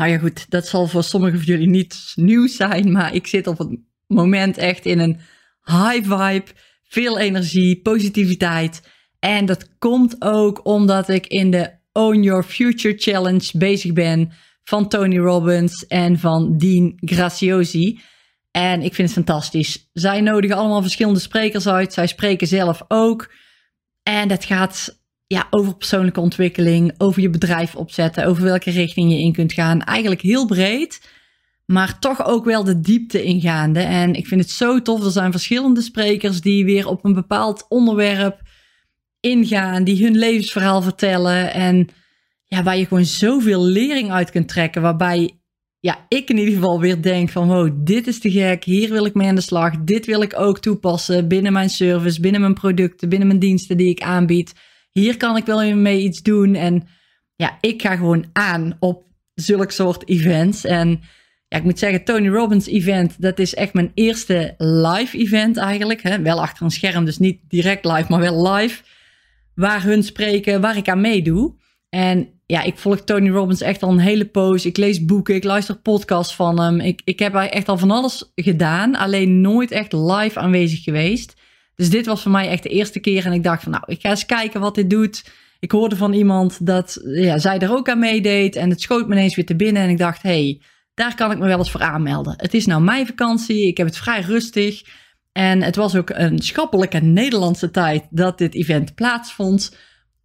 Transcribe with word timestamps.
nou 0.00 0.12
ja, 0.12 0.18
goed, 0.18 0.50
dat 0.50 0.66
zal 0.66 0.86
voor 0.86 1.04
sommigen 1.04 1.38
van 1.38 1.46
jullie 1.46 1.68
niet 1.68 2.12
nieuw 2.14 2.46
zijn, 2.46 2.92
maar 2.92 3.14
ik 3.14 3.26
zit 3.26 3.46
op 3.46 3.58
het 3.58 3.78
moment 4.06 4.58
echt 4.58 4.84
in 4.84 4.98
een 4.98 5.20
high 5.64 6.02
vibe, 6.02 6.44
veel 6.82 7.18
energie, 7.18 7.80
positiviteit. 7.80 8.82
En 9.18 9.46
dat 9.46 9.78
komt 9.78 10.16
ook 10.18 10.66
omdat 10.66 11.08
ik 11.08 11.26
in 11.26 11.50
de 11.50 11.70
Own 11.92 12.22
Your 12.22 12.42
Future 12.42 12.94
Challenge 12.98 13.58
bezig 13.58 13.92
ben 13.92 14.32
van 14.64 14.88
Tony 14.88 15.18
Robbins 15.18 15.86
en 15.86 16.18
van 16.18 16.56
Dean 16.58 16.92
Graciosi. 16.96 18.00
En 18.50 18.82
ik 18.82 18.94
vind 18.94 19.14
het 19.14 19.26
fantastisch. 19.26 19.90
Zij 19.92 20.20
nodigen 20.20 20.56
allemaal 20.56 20.82
verschillende 20.82 21.20
sprekers 21.20 21.66
uit. 21.66 21.92
Zij 21.92 22.06
spreken 22.06 22.46
zelf 22.46 22.82
ook. 22.88 23.32
En 24.02 24.28
dat 24.28 24.44
gaat 24.44 24.99
ja, 25.32 25.46
over 25.50 25.76
persoonlijke 25.76 26.20
ontwikkeling, 26.20 26.94
over 26.98 27.22
je 27.22 27.30
bedrijf 27.30 27.74
opzetten, 27.74 28.24
over 28.26 28.42
welke 28.42 28.70
richting 28.70 29.12
je 29.12 29.18
in 29.18 29.32
kunt 29.32 29.52
gaan. 29.52 29.82
Eigenlijk 29.82 30.20
heel 30.20 30.46
breed, 30.46 31.10
maar 31.66 31.98
toch 31.98 32.24
ook 32.24 32.44
wel 32.44 32.64
de 32.64 32.80
diepte 32.80 33.22
ingaande. 33.22 33.80
En 33.80 34.14
ik 34.14 34.26
vind 34.26 34.40
het 34.40 34.50
zo 34.50 34.82
tof. 34.82 35.04
Er 35.04 35.10
zijn 35.10 35.30
verschillende 35.30 35.82
sprekers 35.82 36.40
die 36.40 36.64
weer 36.64 36.86
op 36.86 37.04
een 37.04 37.14
bepaald 37.14 37.66
onderwerp 37.68 38.40
ingaan, 39.20 39.84
die 39.84 40.04
hun 40.04 40.16
levensverhaal 40.16 40.82
vertellen. 40.82 41.52
En 41.52 41.88
ja, 42.44 42.62
waar 42.62 42.76
je 42.76 42.86
gewoon 42.86 43.04
zoveel 43.04 43.64
lering 43.64 44.12
uit 44.12 44.30
kunt 44.30 44.48
trekken. 44.48 44.82
Waarbij 44.82 45.30
ja, 45.80 46.06
ik 46.08 46.30
in 46.30 46.38
ieder 46.38 46.54
geval 46.54 46.80
weer 46.80 47.02
denk 47.02 47.28
van 47.28 47.48
wow, 47.48 47.70
dit 47.84 48.06
is 48.06 48.20
te 48.20 48.30
gek. 48.30 48.64
Hier 48.64 48.90
wil 48.90 49.04
ik 49.04 49.14
mee 49.14 49.28
aan 49.28 49.34
de 49.34 49.40
slag. 49.40 49.84
Dit 49.84 50.06
wil 50.06 50.22
ik 50.22 50.38
ook 50.38 50.58
toepassen 50.58 51.28
binnen 51.28 51.52
mijn 51.52 51.70
service, 51.70 52.20
binnen 52.20 52.40
mijn 52.40 52.54
producten, 52.54 53.08
binnen 53.08 53.28
mijn 53.28 53.40
diensten 53.40 53.76
die 53.76 53.88
ik 53.88 54.02
aanbied 54.02 54.52
hier 54.92 55.16
kan 55.16 55.36
ik 55.36 55.44
wel 55.44 55.76
mee 55.76 56.02
iets 56.02 56.22
doen. 56.22 56.54
En 56.54 56.88
ja, 57.36 57.58
ik 57.60 57.82
ga 57.82 57.96
gewoon 57.96 58.24
aan 58.32 58.76
op 58.78 59.04
zulke 59.34 59.72
soort 59.72 60.08
events. 60.08 60.64
En 60.64 61.00
ja, 61.48 61.58
ik 61.58 61.64
moet 61.64 61.78
zeggen, 61.78 62.04
Tony 62.04 62.28
Robbins 62.28 62.66
event, 62.66 63.22
dat 63.22 63.38
is 63.38 63.54
echt 63.54 63.72
mijn 63.72 63.90
eerste 63.94 64.54
live 64.58 65.18
event 65.18 65.56
eigenlijk. 65.56 66.02
Hè? 66.02 66.22
Wel 66.22 66.40
achter 66.40 66.62
een 66.64 66.70
scherm, 66.70 67.04
dus 67.04 67.18
niet 67.18 67.40
direct 67.48 67.84
live, 67.84 68.06
maar 68.08 68.20
wel 68.20 68.52
live. 68.52 68.82
Waar 69.54 69.82
hun 69.82 70.02
spreken, 70.02 70.60
waar 70.60 70.76
ik 70.76 70.88
aan 70.88 71.00
meedoe. 71.00 71.54
En 71.88 72.28
ja, 72.46 72.62
ik 72.62 72.78
volg 72.78 73.00
Tony 73.00 73.30
Robbins 73.30 73.60
echt 73.60 73.82
al 73.82 73.90
een 73.90 73.98
hele 73.98 74.26
poos. 74.26 74.66
Ik 74.66 74.76
lees 74.76 75.04
boeken, 75.04 75.34
ik 75.34 75.44
luister 75.44 75.76
podcasts 75.76 76.34
van 76.34 76.60
hem. 76.60 76.80
Ik, 76.80 77.00
ik 77.04 77.18
heb 77.18 77.34
echt 77.34 77.68
al 77.68 77.78
van 77.78 77.90
alles 77.90 78.32
gedaan, 78.34 78.96
alleen 78.96 79.40
nooit 79.40 79.70
echt 79.70 79.92
live 79.92 80.38
aanwezig 80.38 80.82
geweest. 80.82 81.39
Dus 81.80 81.90
dit 81.90 82.06
was 82.06 82.22
voor 82.22 82.30
mij 82.30 82.48
echt 82.48 82.62
de 82.62 82.68
eerste 82.68 83.00
keer. 83.00 83.26
En 83.26 83.32
ik 83.32 83.42
dacht 83.42 83.62
van 83.62 83.72
nou, 83.72 83.84
ik 83.86 84.00
ga 84.00 84.10
eens 84.10 84.26
kijken 84.26 84.60
wat 84.60 84.74
dit 84.74 84.90
doet. 84.90 85.24
Ik 85.58 85.70
hoorde 85.70 85.96
van 85.96 86.12
iemand 86.12 86.66
dat 86.66 87.00
ja, 87.04 87.38
zij 87.38 87.58
er 87.58 87.70
ook 87.70 87.88
aan 87.88 87.98
meedeed. 87.98 88.56
En 88.56 88.70
het 88.70 88.80
schoot 88.80 89.08
me 89.08 89.14
ineens 89.14 89.34
weer 89.34 89.46
te 89.46 89.56
binnen. 89.56 89.82
En 89.82 89.88
ik 89.88 89.98
dacht, 89.98 90.22
hey, 90.22 90.60
daar 90.94 91.14
kan 91.14 91.30
ik 91.30 91.38
me 91.38 91.46
wel 91.46 91.58
eens 91.58 91.70
voor 91.70 91.82
aanmelden. 91.82 92.34
Het 92.36 92.54
is 92.54 92.66
nou 92.66 92.82
mijn 92.82 93.06
vakantie. 93.06 93.66
Ik 93.66 93.76
heb 93.76 93.86
het 93.86 93.96
vrij 93.96 94.20
rustig. 94.20 94.82
En 95.32 95.62
het 95.62 95.76
was 95.76 95.96
ook 95.96 96.10
een 96.10 96.38
schappelijke 96.38 96.98
Nederlandse 96.98 97.70
tijd 97.70 98.06
dat 98.10 98.38
dit 98.38 98.54
event 98.54 98.94
plaatsvond. 98.94 99.76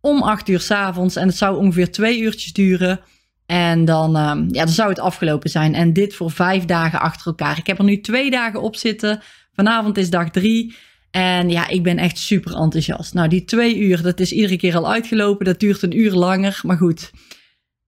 Om 0.01 0.21
acht 0.21 0.49
uur 0.49 0.59
s 0.59 0.71
avonds. 0.71 1.15
En 1.15 1.27
het 1.27 1.37
zou 1.37 1.57
ongeveer 1.57 1.91
twee 1.91 2.19
uurtjes 2.19 2.53
duren. 2.53 2.99
En 3.45 3.85
dan, 3.85 4.09
uh, 4.09 4.49
ja, 4.49 4.65
dan 4.65 4.73
zou 4.73 4.89
het 4.89 4.99
afgelopen 4.99 5.49
zijn. 5.49 5.75
En 5.75 5.93
dit 5.93 6.15
voor 6.15 6.31
vijf 6.31 6.65
dagen 6.65 6.99
achter 6.99 7.27
elkaar. 7.27 7.57
Ik 7.57 7.67
heb 7.67 7.77
er 7.77 7.83
nu 7.83 8.01
twee 8.01 8.29
dagen 8.29 8.61
op 8.61 8.75
zitten. 8.75 9.21
Vanavond 9.53 9.97
is 9.97 10.09
dag 10.09 10.29
drie. 10.29 10.75
En 11.15 11.49
ja, 11.49 11.67
ik 11.67 11.83
ben 11.83 11.97
echt 11.97 12.17
super 12.17 12.55
enthousiast. 12.55 13.13
Nou, 13.13 13.27
die 13.27 13.45
twee 13.45 13.77
uur, 13.77 14.01
dat 14.01 14.19
is 14.19 14.31
iedere 14.31 14.57
keer 14.57 14.75
al 14.75 14.91
uitgelopen. 14.91 15.45
Dat 15.45 15.59
duurt 15.59 15.81
een 15.81 15.99
uur 15.99 16.11
langer. 16.11 16.59
Maar 16.63 16.77
goed, 16.77 17.11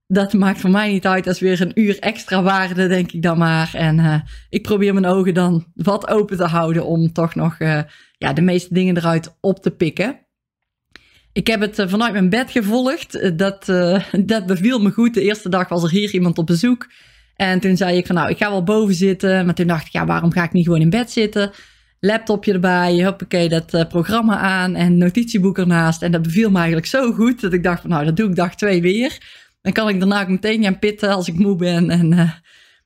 dat 0.05 0.33
maakt 0.33 0.59
voor 0.59 0.69
mij 0.69 0.91
niet 0.91 1.05
uit. 1.05 1.23
Dat 1.23 1.33
is 1.33 1.39
weer 1.39 1.61
een 1.61 1.79
uur 1.79 1.99
extra 1.99 2.41
waarde, 2.43 2.87
denk 2.87 3.11
ik 3.11 3.21
dan 3.21 3.37
maar. 3.37 3.69
En 3.73 3.97
uh, 3.97 4.19
ik 4.49 4.61
probeer 4.61 4.93
mijn 4.93 5.05
ogen 5.05 5.33
dan 5.33 5.65
wat 5.73 6.07
open 6.07 6.37
te 6.37 6.43
houden 6.43 6.85
om 6.85 7.13
toch 7.13 7.35
nog 7.35 7.59
uh, 7.59 7.81
ja, 8.17 8.33
de 8.33 8.41
meeste 8.41 8.73
dingen 8.73 8.97
eruit 8.97 9.37
op 9.41 9.59
te 9.61 9.71
pikken. 9.71 10.19
Ik 11.33 11.47
heb 11.47 11.61
het 11.61 11.79
uh, 11.79 11.87
vanuit 11.87 12.13
mijn 12.13 12.29
bed 12.29 12.51
gevolgd. 12.51 13.37
Dat, 13.37 13.65
dat 14.33 14.45
beviel 14.45 14.79
me 14.79 14.91
goed. 14.91 15.13
De 15.13 15.21
eerste 15.21 15.49
dag 15.49 15.69
was 15.69 15.83
er 15.83 15.89
hier 15.89 16.13
iemand 16.13 16.37
op 16.37 16.45
bezoek. 16.45 16.91
En 17.35 17.59
toen 17.59 17.77
zei 17.77 17.97
ik 17.97 18.05
van 18.05 18.15
nou, 18.15 18.29
ik 18.29 18.37
ga 18.37 18.49
wel 18.49 18.63
boven 18.63 18.95
zitten. 18.95 19.45
Maar 19.45 19.55
toen 19.55 19.67
dacht 19.67 19.85
ik, 19.85 19.91
ja, 19.91 20.05
waarom 20.05 20.31
ga 20.31 20.43
ik 20.43 20.53
niet 20.53 20.65
gewoon 20.65 20.81
in 20.81 20.89
bed 20.89 21.11
zitten? 21.11 21.51
Laptopje 22.07 22.53
erbij, 22.53 23.03
hoppakee, 23.03 23.49
dat 23.49 23.73
uh, 23.73 23.85
programma 23.87 24.37
aan 24.37 24.75
en 24.75 24.97
notitieboek 24.97 25.57
ernaast. 25.57 26.01
En 26.01 26.11
dat 26.11 26.21
beviel 26.21 26.49
me 26.49 26.57
eigenlijk 26.57 26.87
zo 26.87 27.11
goed 27.11 27.41
dat 27.41 27.53
ik 27.53 27.63
dacht 27.63 27.81
van 27.81 27.89
nou, 27.89 28.05
dat 28.05 28.15
doe 28.15 28.29
ik 28.29 28.35
dag 28.35 28.55
twee 28.55 28.81
weer. 28.81 29.17
Dan 29.61 29.73
kan 29.73 29.89
ik 29.89 29.99
daarna 29.99 30.21
ook 30.21 30.27
meteen 30.27 30.63
gaan 30.63 30.79
pitten 30.79 31.09
als 31.09 31.27
ik 31.27 31.39
moe 31.39 31.55
ben 31.55 31.89
en 31.89 32.11
uh, 32.11 32.31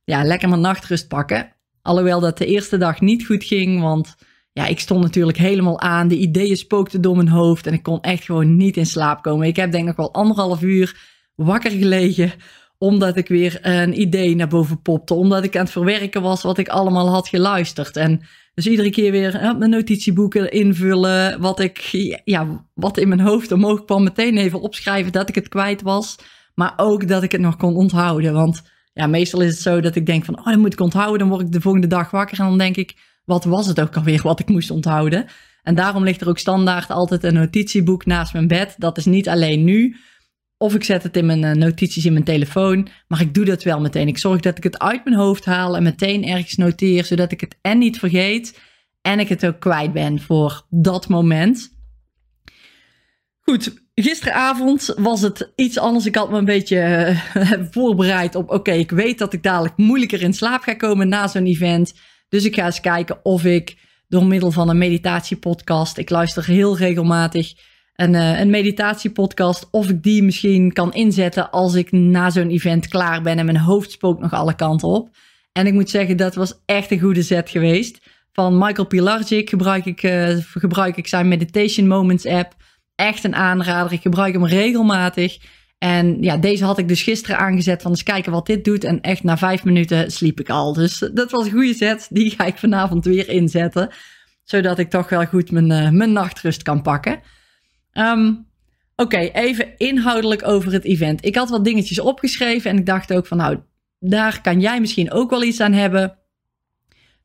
ja, 0.04 0.24
lekker 0.24 0.50
mijn 0.50 0.62
nachtrust 0.62 1.08
pakken. 1.08 1.54
Alhoewel 1.82 2.20
dat 2.20 2.38
de 2.38 2.46
eerste 2.46 2.78
dag 2.78 3.02
niet 3.02 3.26
goed 3.26 3.44
ging, 3.44 3.82
want 3.82 4.16
ja, 4.54 4.66
ik 4.66 4.80
stond 4.80 5.02
natuurlijk 5.04 5.38
helemaal 5.38 5.80
aan. 5.80 6.08
De 6.08 6.18
ideeën 6.18 6.58
spookten 6.58 7.02
door 7.02 7.16
mijn 7.16 7.28
hoofd 7.28 7.68
en 7.68 7.74
ik 7.74 7.84
kon 7.84 8.02
echt 8.02 8.24
gewoon 8.24 8.58
niet 8.58 8.78
in 8.78 8.86
slaap 8.86 9.22
komen. 9.22 9.48
Ik 9.48 9.56
heb 9.56 9.72
denk 9.72 9.90
ik 9.90 9.96
wel 9.96 10.14
anderhalf 10.14 10.62
uur 10.62 10.98
wakker 11.36 11.72
gelegen 11.72 12.34
omdat 12.78 13.18
ik 13.18 13.28
weer 13.28 13.60
een 13.62 14.02
idee 14.02 14.36
naar 14.36 14.48
boven 14.48 14.82
popte. 14.82 15.14
Omdat 15.14 15.44
ik 15.44 15.56
aan 15.56 15.64
het 15.64 15.72
verwerken 15.72 16.22
was 16.22 16.42
wat 16.42 16.58
ik 16.58 16.68
allemaal 16.68 17.10
had 17.10 17.28
geluisterd. 17.28 17.98
En 17.98 18.22
dus 18.54 18.68
iedere 18.68 18.90
keer 18.90 19.12
weer 19.12 19.56
mijn 19.58 19.70
notitieboeken 19.70 20.52
invullen. 20.52 21.42
Wat, 21.42 21.60
ik, 21.60 21.78
ja, 22.24 22.66
wat 22.74 22.98
in 22.98 23.08
mijn 23.08 23.20
hoofd 23.20 23.52
omhoog 23.52 23.86
kwam. 23.86 24.04
Meteen 24.04 24.38
even 24.38 24.62
opschrijven 24.62 25.12
dat 25.12 25.30
ik 25.30 25.36
het 25.36 25.48
kwijt 25.48 25.82
was. 25.82 26.16
Maar 26.56 26.74
ook 26.76 27.08
dat 27.08 27.24
ik 27.24 27.32
het 27.32 27.42
nog 27.42 27.58
kon 27.58 27.76
onthouden. 27.76 28.34
Want 28.34 28.62
ja, 28.94 29.08
meestal 29.08 29.42
is 29.42 29.52
het 29.52 29.62
zo 29.62 29.80
dat 29.80 29.96
ik 29.96 30.06
denk 30.06 30.26
van... 30.26 30.40
Oh, 30.40 30.46
dat 30.46 30.58
moet 30.58 30.74
ik 30.74 30.80
onthouden. 30.80 31.20
Dan 31.20 31.30
word 31.30 31.42
ik 31.42 31.52
de 31.52 31.62
volgende 31.62 31.88
dag 31.88 32.12
wakker. 32.12 32.40
En 32.40 32.46
dan 32.46 32.58
denk 32.58 32.78
ik... 32.78 32.96
Wat 33.26 33.44
was 33.44 33.68
het 33.68 33.82
ook 33.82 33.96
alweer 33.96 34.22
wat 34.24 34.40
ik 34.40 34.50
moest 34.50 34.72
onthouden? 34.72 35.26
En 35.64 35.76
daarom 35.76 36.04
ligt 36.04 36.22
er 36.22 36.30
ook 36.30 36.38
standaard 36.38 36.90
altijd 36.90 37.24
een 37.24 37.34
notitieboek 37.34 38.06
naast 38.06 38.34
mijn 38.34 38.48
bed. 38.48 38.76
Dat 38.78 38.98
is 38.98 39.06
niet 39.06 39.30
alleen 39.30 39.64
nu... 39.64 39.96
Of 40.62 40.76
ik 40.76 40.84
zet 40.84 41.04
het 41.04 41.18
in 41.18 41.26
mijn 41.26 41.44
eh, 41.44 41.52
notities 41.52 42.06
in 42.06 42.14
mijn 42.14 42.26
telefoon. 42.26 42.88
Maar 43.08 43.22
ik 43.22 43.34
doe 43.34 43.46
dat 43.46 43.64
wel 43.64 43.82
meteen. 43.82 44.08
Ik 44.08 44.18
zorg 44.18 44.42
dat 44.42 44.58
ik 44.58 44.64
het 44.64 44.80
uit 44.80 45.04
mijn 45.04 45.16
hoofd 45.16 45.46
haal 45.46 45.76
en 45.76 45.84
meteen 45.84 46.28
ergens 46.28 46.56
noteer. 46.56 47.06
Zodat 47.06 47.32
ik 47.32 47.42
het 47.42 47.58
en 47.62 47.78
niet 47.78 48.00
vergeet. 48.00 48.60
En 49.02 49.20
ik 49.20 49.30
het 49.30 49.46
ook 49.46 49.60
kwijt 49.60 49.94
ben 49.94 50.20
voor 50.20 50.66
dat 50.70 51.08
moment. 51.08 51.70
Goed, 53.40 53.74
gisteravond 53.96 54.94
was 54.98 55.22
het 55.22 55.52
iets 55.56 55.78
anders. 55.78 56.06
Ik 56.06 56.16
had 56.16 56.32
me 56.32 56.38
een 56.38 56.46
beetje 56.46 56.78
uh, 57.34 57.54
voorbereid 57.72 58.36
op: 58.36 58.50
oké, 58.50 58.72
ik 58.72 58.92
weet 58.92 59.18
dat 59.18 59.34
ik 59.34 59.44
dadelijk 59.44 59.78
moeilijker 59.78 60.22
in 60.22 60.34
slaap 60.34 60.62
ga 60.62 60.74
komen 60.74 61.08
na 61.08 61.28
zo'n 61.28 61.46
event. 61.46 61.94
Dus 62.30 62.46
ik 62.46 62.56
ga 62.56 62.66
eens 62.66 62.82
kijken 62.82 63.26
of 63.26 63.46
ik 63.46 63.78
door 64.08 64.26
middel 64.26 64.52
van 64.52 64.70
een 64.70 64.78
meditatiepodcast, 64.78 65.98
ik 65.98 66.10
luister 66.10 66.46
heel 66.46 66.78
regelmatig 66.78 67.54
een, 67.96 68.14
uh, 68.14 68.40
een 68.40 68.50
meditatiepodcast. 68.50 69.68
Of 69.72 69.90
ik 69.90 70.04
die 70.04 70.24
misschien 70.24 70.74
kan 70.74 70.94
inzetten 70.94 71.52
als 71.52 71.74
ik 71.74 71.92
na 71.92 72.30
zo'n 72.30 72.50
event 72.50 72.88
klaar 72.88 73.22
ben 73.22 73.38
en 73.40 73.46
mijn 73.46 73.58
hoofd 73.58 73.92
spookt 73.92 74.22
nog 74.22 74.34
alle 74.34 74.56
kanten 74.56 74.88
op. 74.88 75.10
En 75.52 75.68
ik 75.68 75.74
moet 75.74 75.90
zeggen, 75.90 76.18
dat 76.18 76.36
was 76.36 76.62
echt 76.66 76.92
een 76.92 77.00
goede 77.00 77.24
set 77.24 77.50
geweest. 77.50 78.00
Van 78.32 78.58
Michael 78.58 78.88
Pilarczyk 78.88 79.50
gebruik 79.50 79.86
ik, 79.86 80.04
uh, 80.04 80.38
gebruik 80.54 80.98
ik 80.98 81.08
zijn 81.08 81.28
Meditation 81.28 81.88
Moments 81.88 82.26
app. 82.26 82.56
Echt 82.96 83.24
een 83.24 83.36
aanrader. 83.36 83.94
Ik 83.94 84.02
gebruik 84.02 84.34
hem 84.34 84.46
regelmatig. 84.46 85.38
En 85.78 86.22
ja, 86.22 86.38
deze 86.38 86.66
had 86.66 86.78
ik 86.78 86.88
dus 86.88 87.02
gisteren 87.02 87.38
aangezet 87.38 87.82
van 87.82 87.92
eens 87.92 88.04
kijken 88.04 88.32
wat 88.32 88.46
dit 88.46 88.66
doet. 88.66 88.84
En 88.84 89.02
echt 89.02 89.24
na 89.24 89.38
vijf 89.38 89.64
minuten 89.64 90.12
sliep 90.12 90.40
ik 90.40 90.50
al. 90.50 90.74
Dus 90.74 91.10
dat 91.14 91.32
was 91.32 91.46
een 91.46 91.52
goede 91.52 91.74
set. 91.74 92.08
Die 92.10 92.30
ga 92.30 92.46
ik 92.46 92.58
vanavond 92.58 93.06
weer 93.06 93.30
inzetten. 93.30 93.90
Zodat 94.44 94.80
ik 94.80 94.90
toch 94.90 95.10
wel 95.10 95.26
goed 95.26 95.52
mijn, 95.52 95.70
uh, 95.70 95.90
mijn 95.90 96.12
nachtrust 96.12 96.64
kan 96.64 96.82
pakken. 96.82 97.20
Um, 97.94 98.50
Oké, 99.02 99.18
even 99.18 99.78
inhoudelijk 99.78 100.48
over 100.48 100.72
het 100.72 100.84
event. 100.84 101.26
Ik 101.26 101.36
had 101.36 101.50
wat 101.50 101.66
dingetjes 101.66 102.00
opgeschreven 102.00 102.72
en 102.72 102.78
ik 102.78 102.86
dacht 102.86 103.14
ook 103.14 103.28
van 103.28 103.38
nou, 103.38 103.60
daar 104.00 104.42
kan 104.42 104.60
jij 104.60 104.80
misschien 104.80 105.12
ook 105.12 105.30
wel 105.30 105.44
iets 105.44 105.60
aan 105.60 105.74
hebben. 105.74 106.18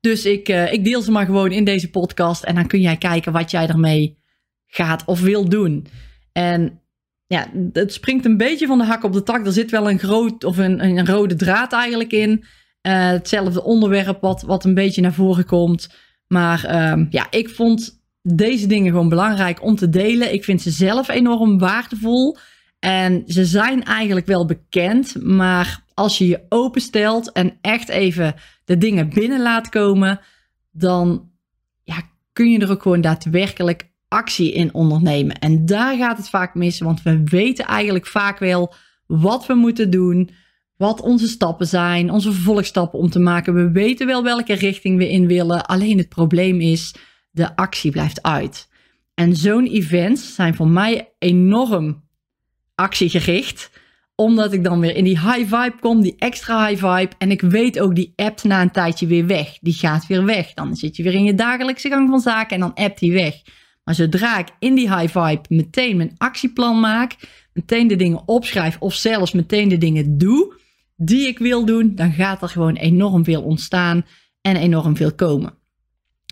Dus 0.01 0.25
ik, 0.25 0.49
uh, 0.49 0.73
ik 0.73 0.85
deel 0.85 1.03
ze 1.03 1.11
maar 1.11 1.27
gewoon 1.27 1.53
in 1.53 1.65
deze 1.65 1.91
podcast 1.91 2.43
en 2.43 2.55
dan 2.55 2.67
kun 2.67 2.81
jij 2.81 2.97
kijken 2.97 3.33
wat 3.33 3.51
jij 3.51 3.69
ermee 3.69 4.19
gaat 4.67 5.05
of 5.05 5.21
wil 5.21 5.49
doen. 5.49 5.87
En 6.33 6.81
ja, 7.27 7.47
het 7.73 7.93
springt 7.93 8.25
een 8.25 8.37
beetje 8.37 8.67
van 8.67 8.79
de 8.79 8.85
hak 8.85 9.05
op 9.05 9.13
de 9.13 9.23
tak. 9.23 9.47
Er 9.47 9.53
zit 9.53 9.71
wel 9.71 9.91
een 9.91 9.99
groot 9.99 10.45
of 10.45 10.57
een, 10.57 10.85
een 10.85 11.07
rode 11.07 11.35
draad 11.35 11.73
eigenlijk 11.73 12.13
in. 12.13 12.31
Uh, 12.31 12.43
hetzelfde 13.09 13.63
onderwerp 13.63 14.21
wat, 14.21 14.43
wat 14.43 14.65
een 14.65 14.75
beetje 14.75 15.01
naar 15.01 15.15
voren 15.15 15.47
komt. 15.47 15.89
Maar 16.27 16.65
ehm, 16.65 17.07
ja, 17.11 17.27
ik 17.31 17.49
vond 17.49 17.96
deze 18.35 18.67
dingen 18.67 18.91
gewoon 18.91 19.09
belangrijk 19.09 19.63
om 19.63 19.77
te 19.77 19.89
delen. 19.89 20.33
Ik 20.33 20.45
vind 20.45 20.63
ze 20.63 20.71
zelf 20.71 21.09
enorm 21.09 21.59
waardevol. 21.59 22.37
En 22.79 23.23
ze 23.27 23.45
zijn 23.45 23.85
eigenlijk 23.85 24.27
wel 24.27 24.47
bekend. 24.47 25.23
Maar 25.23 25.85
als 25.95 26.19
je 26.19 26.27
je 26.27 26.47
openstelt 26.49 27.33
en 27.33 27.59
echt 27.61 27.89
even 27.89 28.35
de 28.65 28.79
dingen 28.79 29.09
binnen 29.09 29.43
laat 29.43 29.69
komen, 29.69 30.21
dan 30.73 31.31
ja, 31.83 32.03
kun 32.33 32.51
je 32.51 32.59
er 32.59 32.71
ook 32.71 32.83
gewoon 32.83 33.01
daadwerkelijk 33.01 33.91
actie 34.09 34.53
in 34.53 34.75
ondernemen. 34.75 35.39
En 35.39 35.67
daar 35.67 35.97
gaat 35.97 36.17
het 36.17 36.29
vaak 36.29 36.55
mis, 36.55 36.79
want 36.79 37.03
we 37.03 37.23
weten 37.25 37.65
eigenlijk 37.65 38.07
vaak 38.07 38.39
wel 38.39 38.75
wat 39.07 39.47
we 39.47 39.55
moeten 39.55 39.91
doen, 39.91 40.31
wat 40.77 41.01
onze 41.01 41.29
stappen 41.29 41.67
zijn, 41.67 42.11
onze 42.11 42.33
vervolgstappen 42.33 42.99
om 42.99 43.11
te 43.11 43.19
maken. 43.19 43.55
We 43.55 43.71
weten 43.71 44.07
wel 44.07 44.23
welke 44.23 44.55
richting 44.55 44.99
we 44.99 45.11
in 45.11 45.27
willen. 45.27 45.67
Alleen 45.67 45.99
het 45.99 46.09
probleem 46.09 46.61
is, 46.61 46.95
de 47.37 47.57
actie 47.57 47.91
blijft 47.91 48.23
uit. 48.23 48.69
En 49.15 49.37
zo'n 49.37 49.67
events 49.67 50.35
zijn 50.35 50.55
voor 50.55 50.69
mij 50.69 51.09
enorm 51.19 52.05
actiegericht 52.75 53.71
omdat 54.15 54.53
ik 54.53 54.65
dan 54.65 54.81
weer 54.81 54.97
in 54.97 55.05
die 55.05 55.21
high 55.21 55.55
vibe 55.55 55.75
kom, 55.81 56.03
die 56.03 56.15
extra 56.19 56.67
high 56.67 56.87
vibe. 56.87 57.15
En 57.19 57.31
ik 57.31 57.41
weet 57.41 57.81
ook, 57.81 57.95
die 57.95 58.13
appt 58.17 58.45
na 58.45 58.63
een 58.63 58.71
tijdje 58.71 59.07
weer 59.07 59.27
weg. 59.27 59.59
Die 59.61 59.73
gaat 59.73 60.07
weer 60.07 60.25
weg. 60.25 60.55
Dan 60.55 60.77
zit 60.77 60.97
je 60.97 61.03
weer 61.03 61.15
in 61.15 61.25
je 61.25 61.35
dagelijkse 61.35 61.89
gang 61.89 62.09
van 62.09 62.21
zaken 62.21 62.55
en 62.55 62.61
dan 62.61 62.75
appt 62.75 62.99
die 62.99 63.13
weg. 63.13 63.35
Maar 63.85 63.95
zodra 63.95 64.39
ik 64.39 64.49
in 64.59 64.75
die 64.75 64.97
high 64.97 65.19
vibe 65.19 65.45
meteen 65.49 65.97
mijn 65.97 66.15
actieplan 66.17 66.81
maak, 66.81 67.17
meteen 67.53 67.87
de 67.87 67.97
dingen 67.97 68.29
opschrijf 68.29 68.77
of 68.81 68.95
zelfs 68.95 69.33
meteen 69.33 69.69
de 69.69 69.79
dingen 69.79 70.19
doe 70.19 70.55
die 70.97 71.27
ik 71.27 71.39
wil 71.39 71.65
doen, 71.65 71.95
dan 71.95 72.13
gaat 72.13 72.43
er 72.43 72.49
gewoon 72.49 72.75
enorm 72.75 73.25
veel 73.25 73.43
ontstaan 73.43 74.07
en 74.41 74.57
enorm 74.57 74.97
veel 74.97 75.15
komen. 75.15 75.56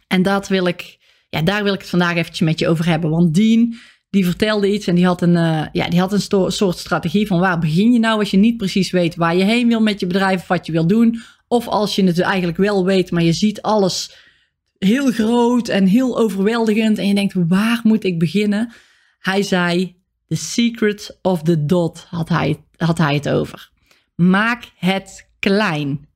En 0.07 0.23
dat 0.23 0.49
wil 0.49 0.67
ik, 0.67 0.99
ja, 1.29 1.43
daar 1.43 1.63
wil 1.63 1.73
ik 1.73 1.81
het 1.81 1.89
vandaag 1.89 2.17
eventjes 2.17 2.41
met 2.49 2.59
je 2.59 2.69
over 2.69 2.87
hebben. 2.87 3.11
Want 3.11 3.35
Dean, 3.35 3.75
die 4.11 4.25
vertelde 4.25 4.73
iets 4.73 4.87
en 4.87 4.95
die 4.95 5.07
had 5.07 5.23
een, 5.23 5.37
uh, 5.37 5.67
ja, 5.73 5.89
die 5.89 6.01
had 6.01 6.13
een 6.13 6.53
soort 6.53 6.79
strategie 6.79 7.27
van 7.27 7.41
waar 7.41 7.59
begin 7.59 7.93
je 7.93 7.99
nou 7.99 8.19
als 8.19 8.31
je 8.31 8.37
niet 8.37 8.57
precies 8.57 8.91
weet 8.91 9.15
waar 9.15 9.37
je 9.37 9.45
heen 9.45 9.69
wil 9.69 9.81
met 9.81 10.01
je 10.01 10.07
bedrijf 10.07 10.41
of 10.41 10.47
wat 10.47 10.67
je 10.67 10.73
wil 10.73 10.87
doen. 10.87 11.23
Of 11.49 11.69
als 11.69 11.95
je 11.95 12.05
het 12.05 12.21
eigenlijk 12.21 12.59
wel 12.59 12.85
weet, 12.85 13.11
maar 13.11 13.23
je 13.23 13.33
ziet 13.33 13.63
alles 13.63 14.17
heel 14.79 15.11
groot 15.11 15.69
en 15.69 15.87
heel 15.87 16.19
overweldigend 16.19 16.99
en 16.99 17.09
je 17.09 17.15
denkt 17.15 17.35
waar 17.49 17.81
moet 17.83 18.05
ik 18.05 18.19
beginnen? 18.19 18.73
Hij 19.19 19.43
zei, 19.43 19.97
the 20.29 20.37
secret 20.37 21.19
of 21.23 21.43
the 21.43 21.65
dot 21.65 22.07
had 22.11 22.29
hij, 22.29 22.65
had 22.77 22.99
hij 22.99 23.15
het 23.15 23.29
over. 23.29 23.71
Maak 24.15 24.65
het 24.77 25.29
klein. 25.39 26.09